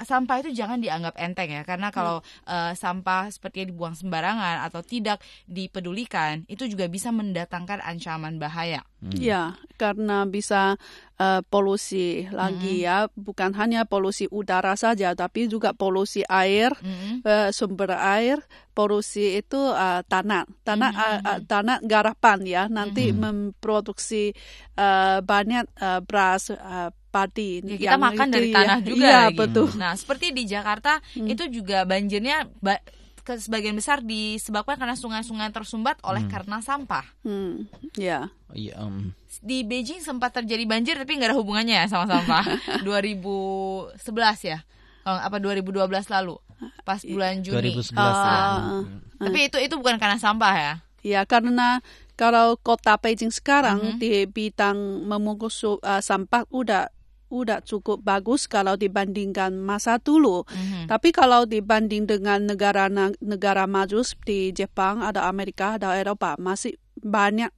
sampah 0.00 0.40
itu 0.40 0.50
jangan 0.56 0.80
dianggap 0.80 1.14
enteng 1.20 1.52
ya 1.52 1.62
karena 1.62 1.92
kalau 1.92 2.20
hmm. 2.20 2.48
uh, 2.48 2.72
sampah 2.72 3.28
seperti 3.28 3.68
dibuang 3.68 3.92
sembarangan 3.92 4.64
atau 4.66 4.80
tidak 4.80 5.20
dipedulikan 5.44 6.44
itu 6.48 6.66
juga 6.66 6.88
bisa 6.88 7.12
mendatangkan 7.12 7.84
ancaman 7.84 8.40
bahaya. 8.40 8.80
Hmm. 9.00 9.16
Ya, 9.16 9.56
karena 9.80 10.28
bisa 10.28 10.76
uh, 11.16 11.40
polusi 11.48 12.28
lagi 12.28 12.84
hmm. 12.84 12.84
ya, 12.84 12.98
bukan 13.16 13.56
hanya 13.56 13.88
polusi 13.88 14.28
udara 14.28 14.76
saja 14.76 15.16
tapi 15.16 15.48
juga 15.48 15.72
polusi 15.72 16.20
air, 16.28 16.76
hmm. 16.76 17.24
uh, 17.24 17.48
sumber 17.48 17.96
air, 17.96 18.44
polusi 18.76 19.40
itu 19.40 19.56
uh, 19.56 20.04
tanah, 20.04 20.44
tanah 20.68 20.92
hmm. 20.92 21.24
uh, 21.24 21.40
tanah 21.48 21.78
garapan 21.80 22.38
ya, 22.44 22.62
nanti 22.68 23.08
hmm. 23.08 23.16
memproduksi 23.24 24.36
uh, 24.76 25.24
banyak 25.24 25.64
uh, 25.80 26.04
beras 26.04 26.52
uh, 26.52 26.92
padi. 27.10 27.60
Ya, 27.66 27.76
kita 27.76 27.96
makan 27.98 28.28
dari 28.30 28.48
ya. 28.54 28.56
tanah 28.62 28.78
juga. 28.86 29.02
Iya, 29.02 29.20
betul. 29.34 29.66
Nah, 29.76 29.92
seperti 29.98 30.30
di 30.30 30.46
Jakarta 30.46 31.02
hmm. 31.18 31.26
itu 31.26 31.44
juga 31.50 31.82
banjirnya 31.84 32.46
ba 32.62 32.78
ke 33.20 33.36
sebagian 33.36 33.76
besar 33.76 34.00
disebabkan 34.00 34.80
karena 34.80 34.96
sungai-sungai 34.96 35.52
tersumbat 35.52 36.00
oleh 36.02 36.24
hmm. 36.24 36.32
karena 36.32 36.58
sampah. 36.64 37.04
Hmm. 37.22 37.68
Ya. 37.94 38.32
Yeah. 38.56 38.80
Um. 38.80 39.12
Di 39.44 39.62
Beijing 39.62 40.00
sempat 40.00 40.34
terjadi 40.34 40.64
banjir 40.64 40.96
tapi 40.96 41.20
nggak 41.20 41.30
ada 41.30 41.38
hubungannya 41.38 41.84
ya 41.84 41.86
sama 41.86 42.08
sampah. 42.08 42.44
2011 42.86 44.00
ya. 44.48 44.58
Kalau 45.04 45.20
apa 45.20 45.36
2012 45.36 45.76
lalu 46.10 46.36
pas 46.84 47.00
bulan 47.04 47.40
Juni. 47.44 47.72
2011 47.76 47.96
uh, 47.96 48.02
ya. 48.02 48.40
Uh, 48.56 48.82
tapi 49.20 49.38
itu 49.48 49.56
itu 49.60 49.74
bukan 49.76 50.00
karena 50.00 50.16
sampah 50.16 50.54
ya. 50.56 50.74
Ya, 51.00 51.24
karena 51.24 51.80
kalau 52.20 52.60
kota 52.60 53.00
Beijing 53.00 53.32
sekarang 53.32 53.80
mm 53.80 53.90
-hmm. 53.96 54.00
di 54.00 54.12
bidang 54.28 54.76
memungut 55.08 55.48
uh, 55.64 56.04
sampah 56.04 56.44
udah 56.52 56.92
udah 57.30 57.62
cukup 57.62 58.02
bagus 58.02 58.50
kalau 58.50 58.74
dibandingkan 58.74 59.54
masa 59.54 60.02
dulu. 60.02 60.42
Mm-hmm. 60.50 60.84
Tapi 60.90 61.08
kalau 61.14 61.46
dibanding 61.46 62.04
dengan 62.10 62.42
negara 62.44 62.90
negara 63.22 63.64
maju 63.70 64.02
seperti 64.02 64.50
Jepang, 64.50 65.00
ada 65.00 65.30
Amerika, 65.30 65.78
ada 65.78 65.94
Eropa 65.94 66.34
masih 66.36 66.74
banyak 66.98 67.54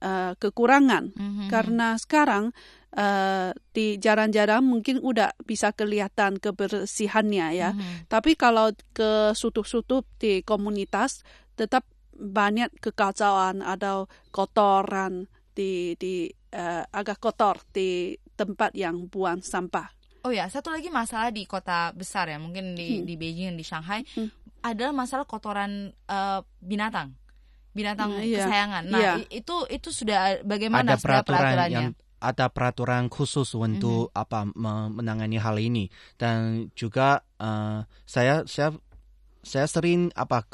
uh, 0.00 0.32
kekurangan 0.38 1.12
mm-hmm. 1.12 1.48
karena 1.50 1.98
sekarang 1.98 2.54
uh, 2.94 3.50
di 3.74 3.98
jarang-jarang 3.98 4.62
mungkin 4.62 5.02
udah 5.02 5.34
bisa 5.42 5.74
kelihatan 5.74 6.38
kebersihannya 6.38 7.46
ya. 7.58 7.70
Mm-hmm. 7.74 8.06
Tapi 8.06 8.38
kalau 8.38 8.70
ke 8.94 9.34
sutup-sutup 9.34 10.06
di 10.22 10.46
komunitas 10.46 11.26
tetap 11.58 11.84
banyak 12.18 12.70
kekacauan 12.82 13.62
atau 13.62 14.10
kotoran 14.34 15.30
di 15.54 15.94
di 15.98 16.30
uh, 16.54 16.86
agak 16.90 17.18
kotor 17.18 17.62
di 17.74 18.14
tempat 18.38 18.70
yang 18.78 19.10
buang 19.10 19.42
sampah. 19.42 19.90
Oh 20.22 20.30
ya, 20.30 20.46
satu 20.46 20.70
lagi 20.70 20.86
masalah 20.90 21.34
di 21.34 21.42
kota 21.42 21.90
besar 21.94 22.30
ya, 22.30 22.38
mungkin 22.38 22.78
di 22.78 23.02
hmm. 23.02 23.06
di 23.06 23.14
Beijing 23.18 23.58
di 23.58 23.66
Shanghai 23.66 24.06
hmm. 24.06 24.62
adalah 24.62 24.94
masalah 24.94 25.26
kotoran 25.26 25.90
uh, 26.06 26.46
binatang, 26.62 27.18
binatang 27.74 28.14
nah, 28.14 28.22
iya. 28.22 28.46
kesayangan. 28.46 28.84
Nah 28.86 29.00
iya. 29.02 29.12
itu 29.34 29.66
itu 29.66 29.90
sudah 29.90 30.42
bagaimana 30.46 30.94
ada 30.94 31.02
peraturan 31.02 31.66
yang 31.70 31.90
ada 32.18 32.50
peraturan 32.50 33.06
khusus 33.06 33.54
untuk 33.54 34.10
mm-hmm. 34.10 34.22
apa 34.22 34.40
menangani 34.90 35.38
hal 35.38 35.56
ini 35.58 35.86
dan 36.18 36.68
juga 36.74 37.22
uh, 37.38 37.86
saya 38.04 38.42
saya 38.44 38.74
saya 39.46 39.70
sering 39.70 40.10
apa 40.18 40.44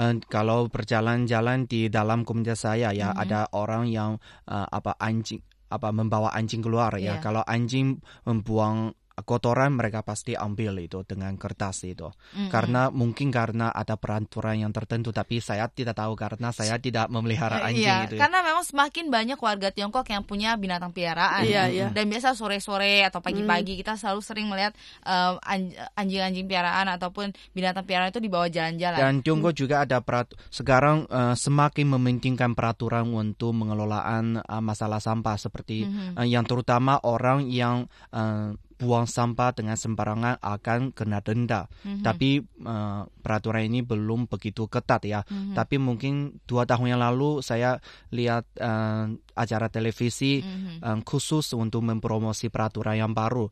uh, 0.00 0.16
kalau 0.32 0.72
berjalan-jalan 0.72 1.68
di 1.68 1.92
dalam 1.92 2.24
komunitas 2.24 2.64
saya 2.64 2.96
ya 2.96 3.12
mm-hmm. 3.12 3.22
ada 3.28 3.40
orang 3.52 3.84
yang 3.92 4.16
uh, 4.48 4.66
apa 4.72 4.96
anjing 4.96 5.44
apa 5.72 5.88
membawa 5.90 6.30
anjing 6.36 6.60
keluar 6.60 6.92
ya. 7.00 7.16
Yeah. 7.16 7.18
Kalau 7.24 7.40
anjing 7.48 8.04
membuang 8.28 8.92
kotoran 9.20 9.76
mereka 9.76 10.00
pasti 10.00 10.32
ambil 10.32 10.80
itu 10.80 11.04
dengan 11.04 11.36
kertas 11.36 11.84
itu. 11.84 12.08
Mm-hmm. 12.08 12.48
Karena 12.48 12.88
mungkin 12.88 13.28
karena 13.28 13.68
ada 13.68 14.00
peraturan 14.00 14.64
yang 14.64 14.72
tertentu 14.72 15.12
tapi 15.12 15.44
saya 15.44 15.68
tidak 15.68 16.00
tahu 16.00 16.16
karena 16.16 16.48
saya 16.50 16.80
tidak 16.80 17.12
memelihara 17.12 17.60
iya, 17.60 17.66
anjing 17.68 17.84
iya, 17.84 18.04
itu. 18.08 18.14
Ya. 18.16 18.20
Karena 18.24 18.38
memang 18.40 18.64
semakin 18.64 19.04
banyak 19.12 19.38
warga 19.38 19.68
Tiongkok 19.68 20.08
yang 20.08 20.24
punya 20.24 20.56
binatang 20.56 20.96
piaraan. 20.96 21.44
Iya, 21.44 21.68
iya. 21.68 21.86
Dan 21.92 22.08
biasa 22.08 22.32
sore-sore 22.32 23.04
atau 23.04 23.20
pagi-pagi 23.20 23.76
mm. 23.76 23.78
kita 23.84 23.92
selalu 24.00 24.20
sering 24.24 24.46
melihat 24.48 24.72
uh, 25.04 25.36
anjing-anjing 25.98 26.48
piaraan 26.48 26.88
ataupun 26.96 27.36
binatang 27.52 27.84
piaraan 27.84 28.08
itu 28.08 28.22
dibawa 28.22 28.48
jalan-jalan. 28.48 28.98
Dan 28.98 29.14
Tiongkok 29.20 29.52
mm. 29.52 29.58
juga 29.58 29.76
ada 29.84 30.00
perat 30.00 30.32
sekarang 30.48 31.04
uh, 31.12 31.36
semakin 31.36 31.86
mementingkan 31.98 32.56
peraturan 32.56 33.12
untuk 33.12 33.52
mengelolaan 33.52 34.40
uh, 34.40 34.62
masalah 34.62 35.02
sampah 35.02 35.36
seperti 35.36 35.84
mm-hmm. 35.84 36.16
uh, 36.16 36.26
yang 36.26 36.44
terutama 36.46 36.96
orang 37.02 37.46
yang 37.50 37.90
uh, 38.14 38.54
buang 38.76 39.06
sampah 39.08 39.52
dengan 39.54 39.76
sembarangan 39.76 40.40
akan 40.40 40.96
kena 40.96 41.20
denda. 41.20 41.70
Mm-hmm. 41.82 42.02
Tapi 42.04 42.42
uh, 42.64 43.06
peraturan 43.22 43.68
ini 43.68 43.80
belum 43.84 44.26
begitu 44.26 44.66
ketat 44.66 45.04
ya. 45.06 45.20
Mm-hmm. 45.22 45.54
Tapi 45.54 45.76
mungkin 45.78 46.42
dua 46.44 46.64
tahun 46.64 46.96
yang 46.96 47.02
lalu 47.02 47.40
saya 47.44 47.78
lihat 48.10 48.48
uh, 48.58 49.12
acara 49.36 49.68
televisi 49.68 50.42
mm-hmm. 50.42 50.76
um, 50.82 50.98
khusus 51.04 51.52
untuk 51.56 51.84
mempromosi 51.84 52.48
peraturan 52.48 52.98
yang 52.98 53.12
baru, 53.12 53.48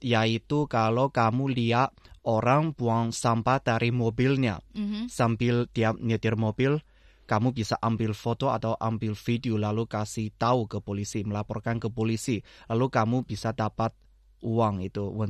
yaitu 0.00 0.68
kalau 0.70 1.10
kamu 1.10 1.50
lihat 1.52 1.92
orang 2.28 2.76
buang 2.76 3.10
sampah 3.14 3.60
dari 3.64 3.88
mobilnya 3.88 4.60
mm-hmm. 4.76 5.08
sambil 5.08 5.64
dia 5.72 5.96
nyetir 5.96 6.36
mobil 6.36 6.80
kamu 7.28 7.52
bisa 7.52 7.76
ambil 7.84 8.16
foto 8.16 8.48
atau 8.48 8.72
ambil 8.80 9.12
video 9.12 9.60
lalu 9.60 9.84
kasih 9.84 10.32
tahu 10.40 10.64
ke 10.64 10.80
polisi, 10.80 11.20
melaporkan 11.28 11.76
ke 11.76 11.92
polisi. 11.92 12.40
Lalu 12.72 12.88
kamu 12.88 13.16
bisa 13.28 13.52
dapat 13.52 13.92
uang 14.42 14.84
itu 14.84 15.04
uh, 15.10 15.26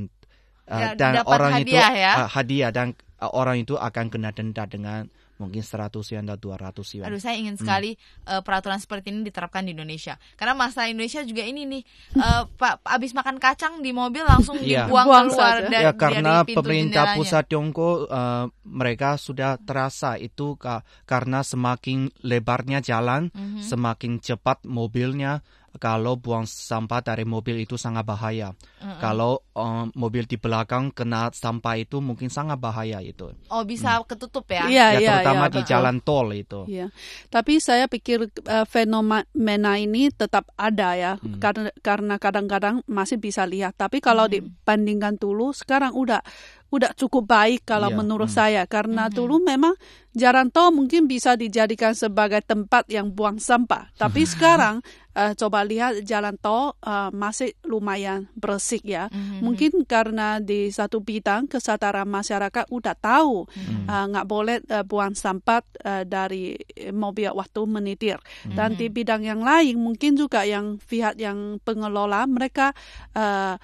ya, 0.68 0.88
dan 0.94 1.24
orang 1.24 1.64
hadiah, 1.64 1.90
itu 1.90 2.02
ya? 2.04 2.12
uh, 2.24 2.28
hadiah 2.28 2.70
dan 2.70 2.92
uh, 3.18 3.32
orang 3.32 3.64
itu 3.64 3.74
akan 3.74 4.12
kena 4.12 4.30
denda 4.30 4.68
dengan 4.68 5.08
mungkin 5.38 5.62
100 5.62 5.94
yuan 5.94 6.26
atau 6.26 6.50
200 6.50 6.98
yuan. 6.98 7.06
Aduh, 7.06 7.22
saya 7.22 7.38
ingin 7.38 7.54
hmm. 7.54 7.62
sekali 7.62 7.94
hmm. 7.94 8.26
uh, 8.26 8.42
peraturan 8.42 8.82
seperti 8.82 9.14
ini 9.14 9.22
diterapkan 9.22 9.62
di 9.62 9.72
Indonesia. 9.72 10.18
Karena 10.34 10.58
masa 10.58 10.90
Indonesia 10.90 11.22
juga 11.22 11.46
ini 11.46 11.62
nih, 11.64 11.82
uh, 12.18 12.50
Pak 12.60 12.82
abis 12.82 13.14
makan 13.14 13.38
kacang 13.38 13.78
di 13.78 13.94
mobil 13.94 14.26
langsung 14.26 14.58
yeah. 14.58 14.84
dibuang 14.90 15.06
Buang 15.06 15.28
keluar 15.30 15.70
dan 15.70 15.82
ya, 15.88 15.92
karena 15.94 16.42
pemerintah 16.42 17.14
jendelanya. 17.14 17.18
pusat 17.22 17.44
Tiongkok 17.46 17.96
uh, 18.10 18.44
mereka 18.66 19.14
sudah 19.14 19.56
terasa 19.62 20.18
itu 20.18 20.58
ka, 20.58 20.82
karena 21.06 21.46
semakin 21.46 22.10
lebarnya 22.26 22.82
jalan, 22.82 23.30
mm 23.30 23.38
-hmm. 23.38 23.62
semakin 23.62 24.18
cepat 24.18 24.66
mobilnya, 24.66 25.46
kalau 25.76 26.16
buang 26.16 26.48
sampah 26.48 27.04
dari 27.04 27.28
mobil 27.28 27.60
itu 27.60 27.76
sangat 27.76 28.08
bahaya. 28.08 28.56
Uh-uh. 28.80 28.96
Kalau 28.98 29.44
um, 29.52 29.92
mobil 29.92 30.24
di 30.24 30.40
belakang 30.40 30.88
kena 30.96 31.28
sampah 31.28 31.76
itu 31.76 32.00
mungkin 32.00 32.32
sangat 32.32 32.56
bahaya 32.56 33.04
itu. 33.04 33.28
Oh 33.52 33.62
bisa 33.68 34.00
hmm. 34.00 34.08
ketutup 34.08 34.48
ya? 34.48 34.64
Iya, 34.64 34.86
ya, 34.96 35.00
iya, 35.00 35.10
terutama 35.20 35.46
ya, 35.46 35.52
di 35.52 35.60
jalan 35.68 35.96
tol 36.00 36.28
itu. 36.32 36.60
Iya. 36.64 36.88
Tapi 37.28 37.60
saya 37.60 37.84
pikir 37.84 38.32
uh, 38.48 38.64
fenomena 38.64 39.76
ini 39.76 40.08
tetap 40.08 40.48
ada 40.56 40.96
ya, 40.96 41.12
hmm. 41.20 41.36
karena 41.36 41.70
karena 41.84 42.14
kadang-kadang 42.16 42.80
masih 42.88 43.20
bisa 43.20 43.44
lihat. 43.44 43.76
Tapi 43.76 44.00
kalau 44.00 44.24
hmm. 44.26 44.32
dibandingkan 44.32 45.20
dulu, 45.20 45.52
sekarang 45.52 45.92
udah 45.92 46.24
udah 46.68 46.92
cukup 46.92 47.24
baik 47.24 47.64
kalau 47.64 47.88
yeah. 47.88 47.96
menurut 47.96 48.28
hmm. 48.28 48.36
saya 48.36 48.62
karena 48.68 49.08
hmm. 49.08 49.14
dulu 49.16 49.40
memang 49.40 49.72
jalan 50.12 50.52
tol 50.52 50.68
mungkin 50.68 51.08
bisa 51.08 51.32
dijadikan 51.32 51.96
sebagai 51.96 52.44
tempat 52.44 52.84
yang 52.92 53.08
buang 53.08 53.40
sampah 53.40 53.88
tapi 53.96 54.28
sekarang 54.28 54.84
uh, 55.16 55.32
coba 55.32 55.64
lihat 55.64 56.04
jalan 56.04 56.36
tol 56.36 56.76
uh, 56.84 57.08
masih 57.08 57.56
lumayan 57.64 58.28
bersih 58.36 58.84
ya 58.84 59.08
hmm. 59.08 59.40
mungkin 59.40 59.88
karena 59.88 60.44
di 60.44 60.68
satu 60.68 61.00
bidang 61.00 61.48
kesadaran 61.48 62.04
masyarakat 62.04 62.68
udah 62.68 62.96
tahu 63.00 63.48
hmm. 63.48 63.88
uh, 63.88 64.04
nggak 64.12 64.26
boleh 64.28 64.56
uh, 64.68 64.84
buang 64.84 65.16
sampah 65.16 65.64
uh, 65.88 66.04
dari 66.04 66.60
mobil 66.92 67.32
waktu 67.32 67.64
menitir 67.64 68.20
hmm. 68.44 68.52
dan 68.52 68.76
di 68.76 68.92
bidang 68.92 69.24
yang 69.24 69.40
lain 69.40 69.80
mungkin 69.80 70.20
juga 70.20 70.44
yang 70.44 70.76
pihak 70.84 71.16
yang 71.16 71.56
pengelola 71.64 72.28
mereka 72.28 72.76
uh, 73.16 73.56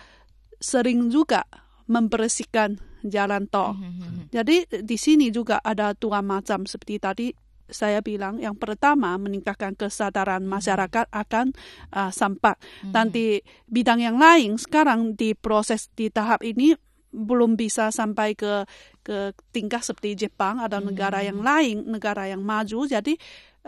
sering 0.56 1.12
juga 1.12 1.44
membersihkan 1.84 2.80
jalan 3.06 3.46
tol. 3.46 3.76
Mm 3.76 3.92
-hmm. 3.92 4.22
Jadi 4.32 4.56
di 4.82 4.96
sini 4.96 5.28
juga 5.30 5.60
ada 5.60 5.92
dua 5.94 6.24
macam 6.24 6.64
seperti 6.64 6.96
tadi 6.98 7.28
saya 7.68 8.04
bilang 8.04 8.36
yang 8.36 8.56
pertama 8.56 9.16
meningkatkan 9.16 9.72
kesadaran 9.72 10.44
masyarakat 10.44 11.08
akan 11.08 11.56
uh, 11.96 12.12
sampah 12.12 12.56
mm-hmm. 12.60 12.92
dan 12.92 13.08
di 13.08 13.40
bidang 13.68 14.04
yang 14.04 14.16
lain 14.20 14.60
sekarang 14.60 15.16
di 15.16 15.32
proses 15.32 15.88
di 15.96 16.12
tahap 16.12 16.44
ini 16.44 16.76
belum 17.14 17.54
bisa 17.54 17.94
sampai 17.94 18.34
ke 18.34 18.66
ke 19.06 19.32
tingkat 19.54 19.86
seperti 19.86 20.26
Jepang 20.26 20.58
atau 20.58 20.82
negara 20.82 21.22
yang 21.22 21.40
lain 21.40 21.86
negara 21.86 22.26
yang 22.26 22.42
maju 22.42 22.84
jadi 22.90 23.14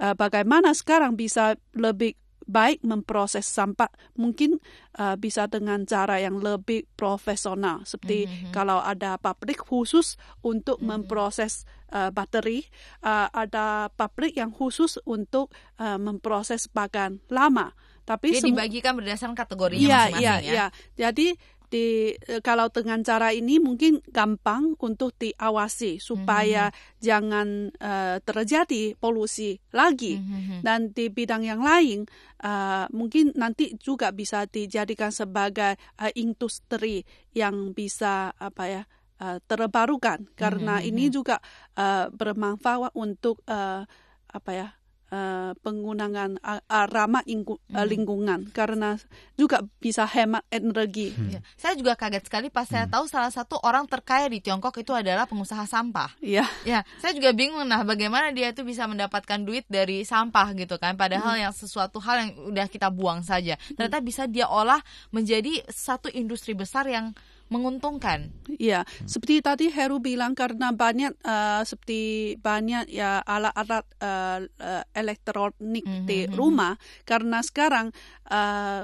uh, 0.03 0.13
bagaimana 0.19 0.75
sekarang 0.75 1.15
bisa 1.15 1.55
lebih 1.73 2.19
baik 2.47 2.83
memproses 2.87 3.45
sampah 3.45 3.91
mungkin 4.15 4.63
uh, 4.97 5.19
bisa 5.19 5.51
dengan 5.51 5.83
cara 5.83 6.23
yang 6.23 6.39
lebih 6.39 6.87
profesional 6.95 7.83
seperti 7.83 8.27
mm-hmm. 8.27 8.53
kalau 8.55 8.79
ada 8.79 9.19
pabrik 9.19 9.59
khusus 9.59 10.15
untuk 10.47 10.79
mm-hmm. 10.79 10.91
memproses 11.07 11.67
uh, 11.91 12.15
bateri 12.15 12.63
uh, 13.03 13.29
ada 13.35 13.91
pabrik 13.93 14.39
yang 14.39 14.55
khusus 14.55 14.97
untuk 15.03 15.51
uh, 15.83 15.99
memproses 15.99 16.71
bagan 16.71 17.19
lama 17.29 17.75
tapi 18.07 18.39
Dia 18.39 18.47
dibagikan 18.47 18.95
berdasarkan 18.95 19.35
kategorinya 19.35 19.83
iya, 19.83 20.01
masing-masing 20.07 20.23
ya, 20.23 20.35
ya. 20.39 20.55
ya. 20.55 20.67
Jadi 20.95 21.35
di 21.77 22.17
eh, 22.17 22.41
kalau 22.41 22.73
dengan 22.73 23.05
cara 23.05 23.37
ini 23.37 23.61
mungkin 23.61 24.01
gampang 24.09 24.73
untuk 24.81 25.13
diawasi 25.21 26.01
supaya 26.01 26.73
mm-hmm. 26.73 27.01
jangan 27.05 27.49
uh, 27.77 28.17
terjadi 28.25 28.97
polusi 28.97 29.61
lagi 29.77 30.17
mm-hmm. 30.17 30.61
dan 30.65 30.97
di 30.97 31.13
bidang 31.13 31.45
yang 31.45 31.61
lain 31.61 32.09
uh, 32.41 32.89
mungkin 32.97 33.37
nanti 33.37 33.77
juga 33.77 34.09
bisa 34.17 34.49
dijadikan 34.49 35.13
sebagai 35.13 35.77
uh, 36.01 36.13
industri 36.17 37.05
yang 37.37 37.77
bisa 37.77 38.33
apa 38.41 38.65
ya 38.65 38.83
uh, 39.21 39.37
terbarukan 39.45 40.33
karena 40.33 40.81
mm-hmm. 40.81 40.91
ini 40.97 41.05
juga 41.13 41.37
uh, 41.77 42.09
bermanfaat 42.09 42.97
untuk 42.97 43.45
uh, 43.45 43.85
apa 44.33 44.51
ya 44.53 44.69
uh, 45.11 45.53
penggunaan 45.63 46.39
uh, 46.43 46.87
ramah 46.91 47.23
ingku, 47.27 47.59
uh, 47.75 47.87
lingkungan 47.87 48.51
karena 48.51 48.99
juga 49.39 49.63
bisa 49.79 50.07
hemat 50.07 50.43
energi. 50.51 51.15
Hmm. 51.15 51.39
Ya. 51.39 51.41
Saya 51.55 51.75
juga 51.79 51.95
kaget 51.95 52.27
sekali 52.27 52.49
pas 52.51 52.67
hmm. 52.67 52.73
saya 52.73 52.87
tahu 52.91 53.05
salah 53.07 53.33
satu 53.33 53.61
orang 53.63 53.87
terkaya 53.87 54.27
di 54.27 54.43
Tiongkok 54.43 54.75
itu 54.81 54.93
adalah 54.95 55.29
pengusaha 55.29 55.65
sampah. 55.67 56.15
Iya. 56.23 56.47
Ya, 56.67 56.83
saya 56.99 57.15
juga 57.15 57.31
bingung 57.37 57.67
nah 57.67 57.83
bagaimana 57.83 58.31
dia 58.35 58.51
itu 58.51 58.63
bisa 58.67 58.87
mendapatkan 58.91 59.43
duit 59.43 59.67
dari 59.71 60.03
sampah 60.03 60.55
gitu 60.59 60.79
kan 60.79 60.99
padahal 60.99 61.39
hmm. 61.39 61.43
yang 61.49 61.53
sesuatu 61.55 62.03
hal 62.03 62.17
yang 62.27 62.31
udah 62.53 62.67
kita 62.67 62.91
buang 62.91 63.23
saja. 63.23 63.59
Ternyata 63.75 63.99
hmm. 64.03 64.07
bisa 64.07 64.23
dia 64.27 64.47
olah 64.51 64.81
menjadi 65.15 65.63
satu 65.71 66.11
industri 66.11 66.55
besar 66.55 66.87
yang 66.91 67.15
menguntungkan. 67.47 68.31
Iya, 68.59 68.83
hmm. 68.83 69.07
seperti 69.07 69.35
tadi 69.43 69.67
Heru 69.71 70.03
bilang 70.03 70.35
karena 70.35 70.75
banyak 70.75 71.15
uh, 71.23 71.63
seperti 71.63 72.35
banyak 72.43 72.91
ya 72.91 73.23
alat-alat 73.23 73.85
uh, 74.03 74.39
uh, 74.43 74.85
elektronik 74.97 75.87
-hmm. 75.87 76.05
di 76.07 76.27
hmm, 76.27 76.31
hmm. 76.33 76.37
rumah 76.37 76.75
karena 77.07 77.39
sekarang 77.43 77.95
uh, 78.31 78.83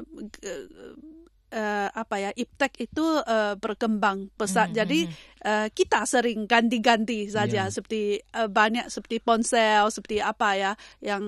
uh, 1.53 1.89
apa 1.93 2.17
ya 2.19 2.31
iptek 2.33 2.81
itu 2.81 3.05
uh, 3.05 3.55
berkembang 3.61 4.33
pesat. 4.35 4.73
Mm 4.73 4.73
-hmm. 4.73 4.81
Jadi 4.81 5.01
uh, 5.45 5.69
kita 5.71 6.01
sering 6.09 6.49
ganti-ganti 6.49 7.29
saja 7.29 7.69
yeah. 7.69 7.71
seperti 7.71 8.19
uh, 8.35 8.49
banyak 8.49 8.89
seperti 8.89 9.21
ponsel, 9.21 9.93
seperti 9.93 10.25
apa 10.25 10.57
ya 10.57 10.73
yang 11.05 11.23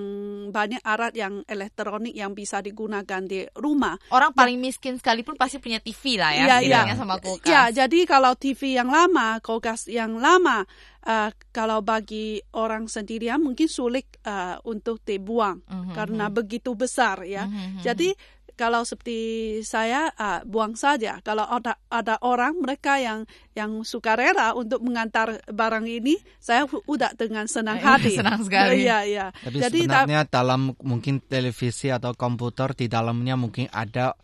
banyak 0.49 0.81
alat 0.81 1.13
yang 1.13 1.45
elektronik 1.45 2.17
yang 2.17 2.33
bisa 2.33 2.59
digunakan 2.59 3.21
di 3.23 3.45
rumah. 3.55 3.95
Orang 4.09 4.33
paling 4.33 4.57
miskin 4.57 4.97
sekalipun 4.97 5.37
pasti 5.37 5.61
punya 5.61 5.77
TV 5.79 6.17
lah 6.17 6.33
ya, 6.33 6.45
yeah, 6.57 6.83
yeah. 6.89 6.97
sama 6.97 7.21
kulkas. 7.21 7.47
Ya, 7.47 7.69
jadi 7.69 8.09
kalau 8.09 8.33
TV 8.33 8.75
yang 8.75 8.89
lama, 8.89 9.39
kulkas 9.39 9.85
yang 9.87 10.17
lama 10.17 10.65
Uh, 11.05 11.29
kalau 11.53 11.85
bagi 11.85 12.41
orang 12.57 12.89
sendirian 12.89 13.37
mungkin 13.37 13.69
sulit 13.69 14.09
uh, 14.25 14.57
untuk 14.65 15.05
dibuang 15.05 15.61
mm 15.61 15.69
-hmm. 15.69 15.93
karena 15.93 16.33
begitu 16.33 16.73
besar 16.73 17.21
ya. 17.21 17.45
Mm 17.45 17.53
-hmm. 17.53 17.81
Jadi 17.85 18.09
kalau 18.55 18.87
seperti 18.87 19.59
saya 19.61 20.09
uh, 20.15 20.41
buang 20.47 20.79
saja. 20.79 21.19
Kalau 21.21 21.43
ada 21.43 21.75
ada 21.91 22.15
orang 22.23 22.59
mereka 22.63 22.97
yang 22.97 23.27
yang 23.51 23.83
suka 23.83 24.15
rela 24.15 24.55
untuk 24.55 24.83
mengantar 24.83 25.43
barang 25.47 25.85
ini, 25.87 26.19
saya 26.39 26.67
udah 26.67 27.15
dengan 27.19 27.47
senang 27.51 27.79
hati. 27.79 28.15
senang 28.19 28.43
sekali. 28.43 28.87
Iya, 28.87 28.97
iya. 29.03 29.25
Tapi 29.35 29.59
Jadi 29.59 29.79
sebenarnya 29.85 30.27
dalam 30.27 30.75
mungkin 30.79 31.19
televisi 31.23 31.91
atau 31.91 32.15
komputer 32.15 32.71
di 32.75 32.87
dalamnya 32.87 33.35
mungkin 33.35 33.67
ada 33.71 34.15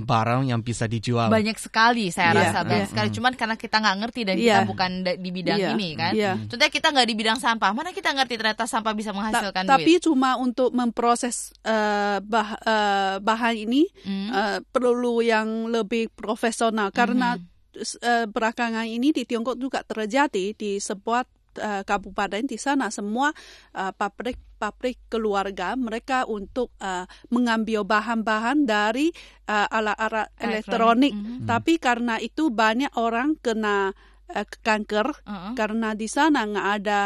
barang 0.00 0.50
yang 0.50 0.60
bisa 0.60 0.90
dijual. 0.90 1.30
Banyak 1.30 1.58
sekali 1.58 2.10
saya 2.10 2.34
yeah. 2.34 2.40
rasa 2.42 2.58
banyak 2.66 2.86
yeah. 2.86 2.90
sekali. 2.90 3.08
Cuman 3.14 3.32
karena 3.38 3.56
kita 3.56 3.76
nggak 3.78 3.96
ngerti 4.02 4.20
dan 4.26 4.36
yeah. 4.36 4.44
kita 4.44 4.60
bukan 4.66 4.90
di 5.06 5.30
bidang 5.30 5.58
yeah. 5.60 5.72
ini 5.72 5.88
kan. 5.94 6.12
Yeah. 6.12 6.34
Contohnya 6.50 6.72
kita 6.72 6.88
nggak 6.90 7.08
di 7.08 7.14
bidang 7.14 7.38
sampah, 7.38 7.70
mana 7.70 7.90
kita 7.94 8.10
ngerti 8.10 8.34
ternyata 8.34 8.64
sampah 8.66 8.92
bisa 8.92 9.10
menghasilkan 9.14 9.62
Ta 9.64 9.78
duit. 9.78 9.86
Tapi 9.86 9.92
cuma 10.02 10.36
untuk 10.40 10.74
memproses 10.74 11.54
uh, 11.62 12.18
bah 12.24 12.58
uh, 12.64 13.16
bahan 13.22 13.54
ini 13.54 13.86
mm. 14.02 14.28
uh, 14.30 14.58
perlu 14.74 15.22
yang 15.22 15.70
lebih 15.70 16.10
profesional 16.12 16.90
karena 16.90 17.38
mm 17.38 17.42
-hmm. 17.78 17.98
uh, 18.02 18.26
belakangan 18.26 18.86
ini 18.88 19.14
di 19.14 19.22
Tiongkok 19.22 19.56
juga 19.60 19.86
terjadi 19.86 20.54
di 20.54 20.82
sebuah 20.82 21.43
uh, 21.60 21.82
kabupaten 21.86 22.44
di 22.46 22.58
sana 22.58 22.88
semua 22.88 23.30
uh, 23.74 23.92
pabrik 23.94 24.38
pabrik 24.56 24.96
keluarga 25.12 25.76
mereka 25.76 26.24
untuk 26.24 26.72
uh, 26.80 27.04
mengambil 27.28 27.84
bahan-bahan 27.84 28.64
dari 28.64 29.12
uh, 29.50 29.68
alat-alat 29.68 30.32
elektronik. 30.40 31.12
Mm 31.12 31.20
-hmm. 31.20 31.38
Tapi 31.44 31.76
karena 31.76 32.16
itu 32.16 32.48
banyak 32.48 32.94
orang 32.96 33.36
kena 33.44 33.92
uh, 34.32 34.46
kanker 34.64 35.12
uh 35.26 35.30
-uh. 35.30 35.52
karena 35.52 35.92
di 35.92 36.08
sana 36.08 36.48
nggak 36.48 36.68
ada 36.80 37.00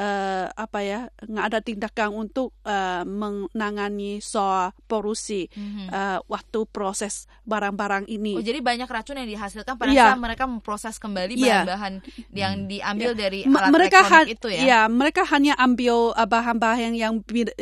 uh, 0.00 0.46
apa 0.56 0.78
ya 0.80 1.00
nggak 1.20 1.44
ada 1.52 1.58
tindakan 1.60 2.10
untuk 2.16 2.56
uh, 2.64 3.04
menangani 3.04 4.24
soal 4.24 4.72
polusi 4.88 5.46
mm-hmm. 5.52 5.86
uh, 5.92 6.18
waktu 6.24 6.64
proses 6.72 7.28
barang-barang 7.44 8.08
ini. 8.08 8.40
Oh 8.40 8.44
jadi 8.44 8.64
banyak 8.64 8.88
racun 8.88 9.20
yang 9.20 9.28
dihasilkan 9.28 9.76
pada 9.76 9.92
yeah. 9.92 10.10
saat 10.10 10.20
mereka 10.20 10.48
memproses 10.48 10.96
kembali 10.96 11.36
iya. 11.36 11.62
bahan-bahan 11.62 11.94
yeah. 12.00 12.40
yang 12.48 12.52
hmm. 12.64 12.68
diambil 12.70 13.10
yeah. 13.12 13.20
dari 13.20 13.40
alat 13.44 13.70
mereka 13.70 14.00
elektronik 14.00 14.34
itu 14.34 14.48
ya? 14.48 14.60
Ya 14.64 14.80
mereka 14.88 15.22
hanya 15.28 15.54
ambil 15.60 16.16
uh, 16.16 16.28
bahan-bahan 16.28 16.96
yang 16.96 17.20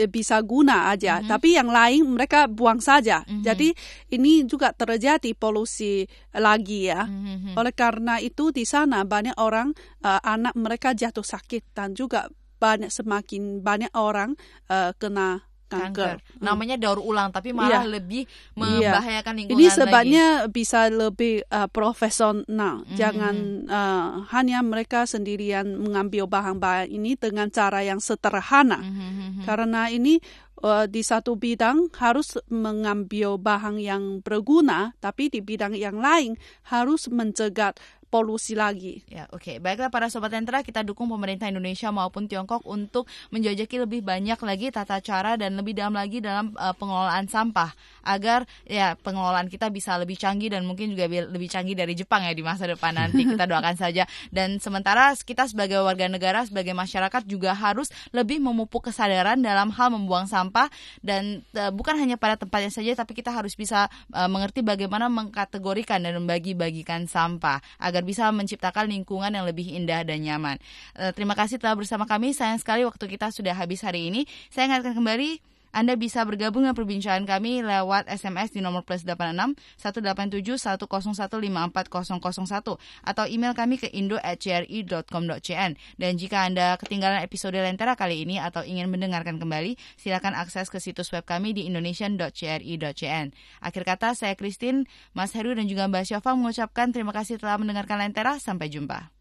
bisa 0.08 0.38
guna 0.46 0.94
aja, 0.94 1.18
mm-hmm. 1.18 1.30
tapi 1.30 1.48
yang 1.58 1.68
lain 1.68 2.06
mereka 2.06 2.46
buang 2.46 2.78
saja. 2.78 3.26
Mm-hmm. 3.26 3.42
Jadi 3.42 3.68
ini 4.14 4.46
juga 4.46 4.70
terjadi 4.70 5.34
polusi 5.34 6.06
lagi 6.36 6.86
ya. 6.88 7.04
Mm-hmm. 7.04 7.58
Oleh 7.58 7.74
karena 7.74 8.22
itu 8.22 8.54
di 8.54 8.62
sana 8.62 9.02
banyak 9.02 9.34
orang 9.40 9.74
uh, 10.04 10.20
anak 10.22 10.54
mereka 10.54 10.94
jatuh 10.94 11.26
sakit 11.26 11.74
dan 11.74 11.96
juga 11.96 12.27
banyak 12.58 12.90
semakin 12.90 13.62
banyak 13.62 13.90
orang 13.94 14.34
uh, 14.70 14.92
kena 14.98 15.48
kanker. 15.68 16.16
kanker. 16.18 16.40
Namanya 16.40 16.76
daur 16.80 16.98
ulang 16.98 17.28
tapi 17.30 17.52
malah 17.52 17.84
yeah. 17.84 17.92
lebih 18.00 18.22
iya. 18.24 18.56
membahayakan 18.56 19.32
yeah. 19.32 19.38
lingkungan 19.44 19.60
Ini 19.60 19.66
sebabnya 19.68 20.26
lagi. 20.42 20.50
bisa 20.50 20.80
lebih 20.88 21.34
uh, 21.52 21.68
profesional. 21.68 22.82
Mm-hmm. 22.82 22.96
Jangan 22.96 23.36
uh, 23.68 24.10
hanya 24.32 24.58
mereka 24.64 25.04
sendirian 25.04 25.76
mengambil 25.76 26.24
bahan-bahan 26.26 26.88
ini 26.88 27.14
dengan 27.14 27.52
cara 27.52 27.84
yang 27.84 28.00
sederhana. 28.00 28.80
Mm-hmm. 28.80 29.44
Karena 29.44 29.92
ini 29.92 30.18
uh, 30.64 30.88
di 30.88 31.04
satu 31.04 31.36
bidang 31.38 31.92
harus 32.00 32.40
mengambil 32.48 33.36
bahan 33.38 33.78
yang 33.78 34.24
berguna, 34.24 34.96
tapi 34.98 35.28
di 35.30 35.44
bidang 35.44 35.76
yang 35.76 36.00
lain 36.00 36.34
harus 36.72 37.06
mencegah 37.12 37.76
polusi 38.08 38.56
lagi. 38.56 39.04
Ya, 39.08 39.28
oke. 39.30 39.44
Okay. 39.44 39.56
Baiklah 39.60 39.92
para 39.92 40.08
sobat 40.08 40.32
Entra, 40.32 40.64
kita 40.64 40.84
dukung 40.84 41.08
pemerintah 41.08 41.48
Indonesia 41.48 41.92
maupun 41.92 42.26
Tiongkok 42.26 42.64
untuk 42.64 43.04
menjajaki 43.30 43.84
lebih 43.84 44.00
banyak 44.04 44.36
lagi 44.40 44.72
tata 44.72 45.00
cara 45.04 45.36
dan 45.36 45.56
lebih 45.56 45.76
dalam 45.76 45.96
lagi 45.96 46.24
dalam 46.24 46.56
uh, 46.56 46.72
pengelolaan 46.76 47.28
sampah 47.28 47.72
agar 48.04 48.48
ya 48.64 48.96
pengelolaan 49.00 49.52
kita 49.52 49.68
bisa 49.68 49.96
lebih 50.00 50.16
canggih 50.16 50.52
dan 50.52 50.64
mungkin 50.64 50.96
juga 50.96 51.08
lebih 51.08 51.48
canggih 51.52 51.76
dari 51.76 51.92
Jepang 51.92 52.24
ya 52.24 52.32
di 52.32 52.42
masa 52.44 52.64
depan 52.64 52.96
nanti. 53.00 53.28
Kita 53.28 53.44
doakan 53.44 53.76
saja. 53.76 54.08
Dan 54.32 54.58
sementara 54.58 55.12
kita 55.14 55.44
sebagai 55.46 55.84
warga 55.84 56.08
negara, 56.08 56.44
sebagai 56.48 56.72
masyarakat 56.72 57.22
juga 57.28 57.52
harus 57.52 57.92
lebih 58.10 58.40
memupuk 58.40 58.88
kesadaran 58.88 59.40
dalam 59.40 59.68
hal 59.72 59.92
membuang 59.92 60.24
sampah 60.24 60.72
dan 61.04 61.44
uh, 61.54 61.70
bukan 61.72 61.96
hanya 62.00 62.16
pada 62.16 62.36
tempatnya 62.40 62.72
saja 62.72 62.92
tapi 62.98 63.14
kita 63.14 63.30
harus 63.30 63.54
bisa 63.54 63.86
uh, 64.12 64.28
mengerti 64.30 64.64
bagaimana 64.64 65.06
mengkategorikan 65.06 66.02
dan 66.02 66.18
membagi-bagikan 66.18 67.06
sampah 67.06 67.60
agar 67.78 67.97
agar 67.98 68.06
bisa 68.06 68.30
menciptakan 68.30 68.86
lingkungan 68.86 69.34
yang 69.34 69.42
lebih 69.42 69.74
indah 69.74 70.06
dan 70.06 70.22
nyaman. 70.22 70.54
Uh, 70.94 71.10
terima 71.10 71.34
kasih 71.34 71.58
telah 71.58 71.74
bersama 71.74 72.06
kami. 72.06 72.30
Sayang 72.30 72.62
sekali 72.62 72.86
waktu 72.86 73.10
kita 73.10 73.34
sudah 73.34 73.58
habis 73.58 73.82
hari 73.82 74.06
ini. 74.06 74.30
Saya 74.54 74.70
ingatkan 74.70 74.94
kembali 74.94 75.42
anda 75.72 75.94
bisa 75.94 76.24
bergabung 76.24 76.64
dengan 76.64 76.76
perbincangan 76.76 77.28
kami 77.28 77.60
lewat 77.60 78.08
SMS 78.08 78.56
di 78.56 78.60
nomor 78.64 78.84
plus 78.84 79.04
86 79.04 79.56
187 79.80 80.56
101 80.56 80.88
54001 80.88 82.80
atau 83.04 83.24
email 83.28 83.52
kami 83.52 83.76
ke 83.76 83.88
indo@cri.com.cn. 83.92 85.70
Dan 86.00 86.12
jika 86.16 86.48
Anda 86.48 86.76
ketinggalan 86.80 87.20
episode 87.20 87.58
Lentera 87.60 87.94
kali 87.98 88.24
ini 88.24 88.40
atau 88.40 88.64
ingin 88.64 88.88
mendengarkan 88.88 89.36
kembali, 89.36 89.76
silakan 90.00 90.32
akses 90.34 90.72
ke 90.72 90.80
situs 90.80 91.12
web 91.12 91.24
kami 91.28 91.52
di 91.52 91.68
indonesian.cri.cn. 91.68 93.26
Akhir 93.60 93.82
kata, 93.84 94.16
saya 94.16 94.34
Christine, 94.38 94.88
Mas 95.12 95.36
Heru 95.36 95.52
dan 95.52 95.68
juga 95.68 95.86
Mbak 95.88 96.04
Syafa 96.08 96.32
mengucapkan 96.32 96.90
terima 96.94 97.12
kasih 97.12 97.36
telah 97.36 97.60
mendengarkan 97.60 98.00
Lentera. 98.00 98.40
Sampai 98.40 98.72
jumpa. 98.72 99.12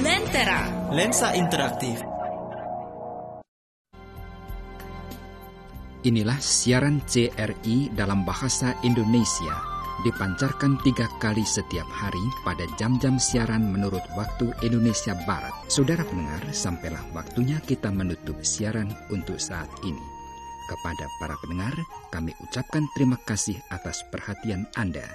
Lentera. 0.00 0.68
Lensa 0.92 1.34
interaktif 1.34 2.15
Inilah 6.06 6.38
siaran 6.38 7.02
CRI 7.02 7.90
dalam 7.90 8.22
bahasa 8.22 8.78
Indonesia, 8.86 9.58
dipancarkan 10.06 10.78
tiga 10.86 11.10
kali 11.18 11.42
setiap 11.42 11.90
hari 11.90 12.22
pada 12.46 12.62
jam-jam 12.78 13.18
siaran 13.18 13.74
menurut 13.74 14.06
waktu 14.14 14.54
Indonesia 14.62 15.18
Barat. 15.26 15.50
Saudara 15.66 16.06
pendengar, 16.06 16.46
sampailah 16.54 17.02
waktunya 17.10 17.58
kita 17.58 17.90
menutup 17.90 18.38
siaran 18.46 18.86
untuk 19.10 19.42
saat 19.42 19.66
ini. 19.82 19.98
Kepada 20.70 21.10
para 21.18 21.34
pendengar, 21.42 21.74
kami 22.14 22.30
ucapkan 22.38 22.86
terima 22.94 23.18
kasih 23.26 23.58
atas 23.74 24.06
perhatian 24.06 24.62
Anda. 24.78 25.10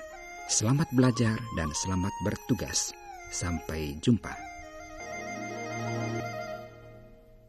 Selamat 0.52 0.92
belajar 0.92 1.40
dan 1.56 1.72
selamat 1.72 2.12
bertugas. 2.28 2.92
Sampai 3.32 3.96
jumpa. 4.04 4.36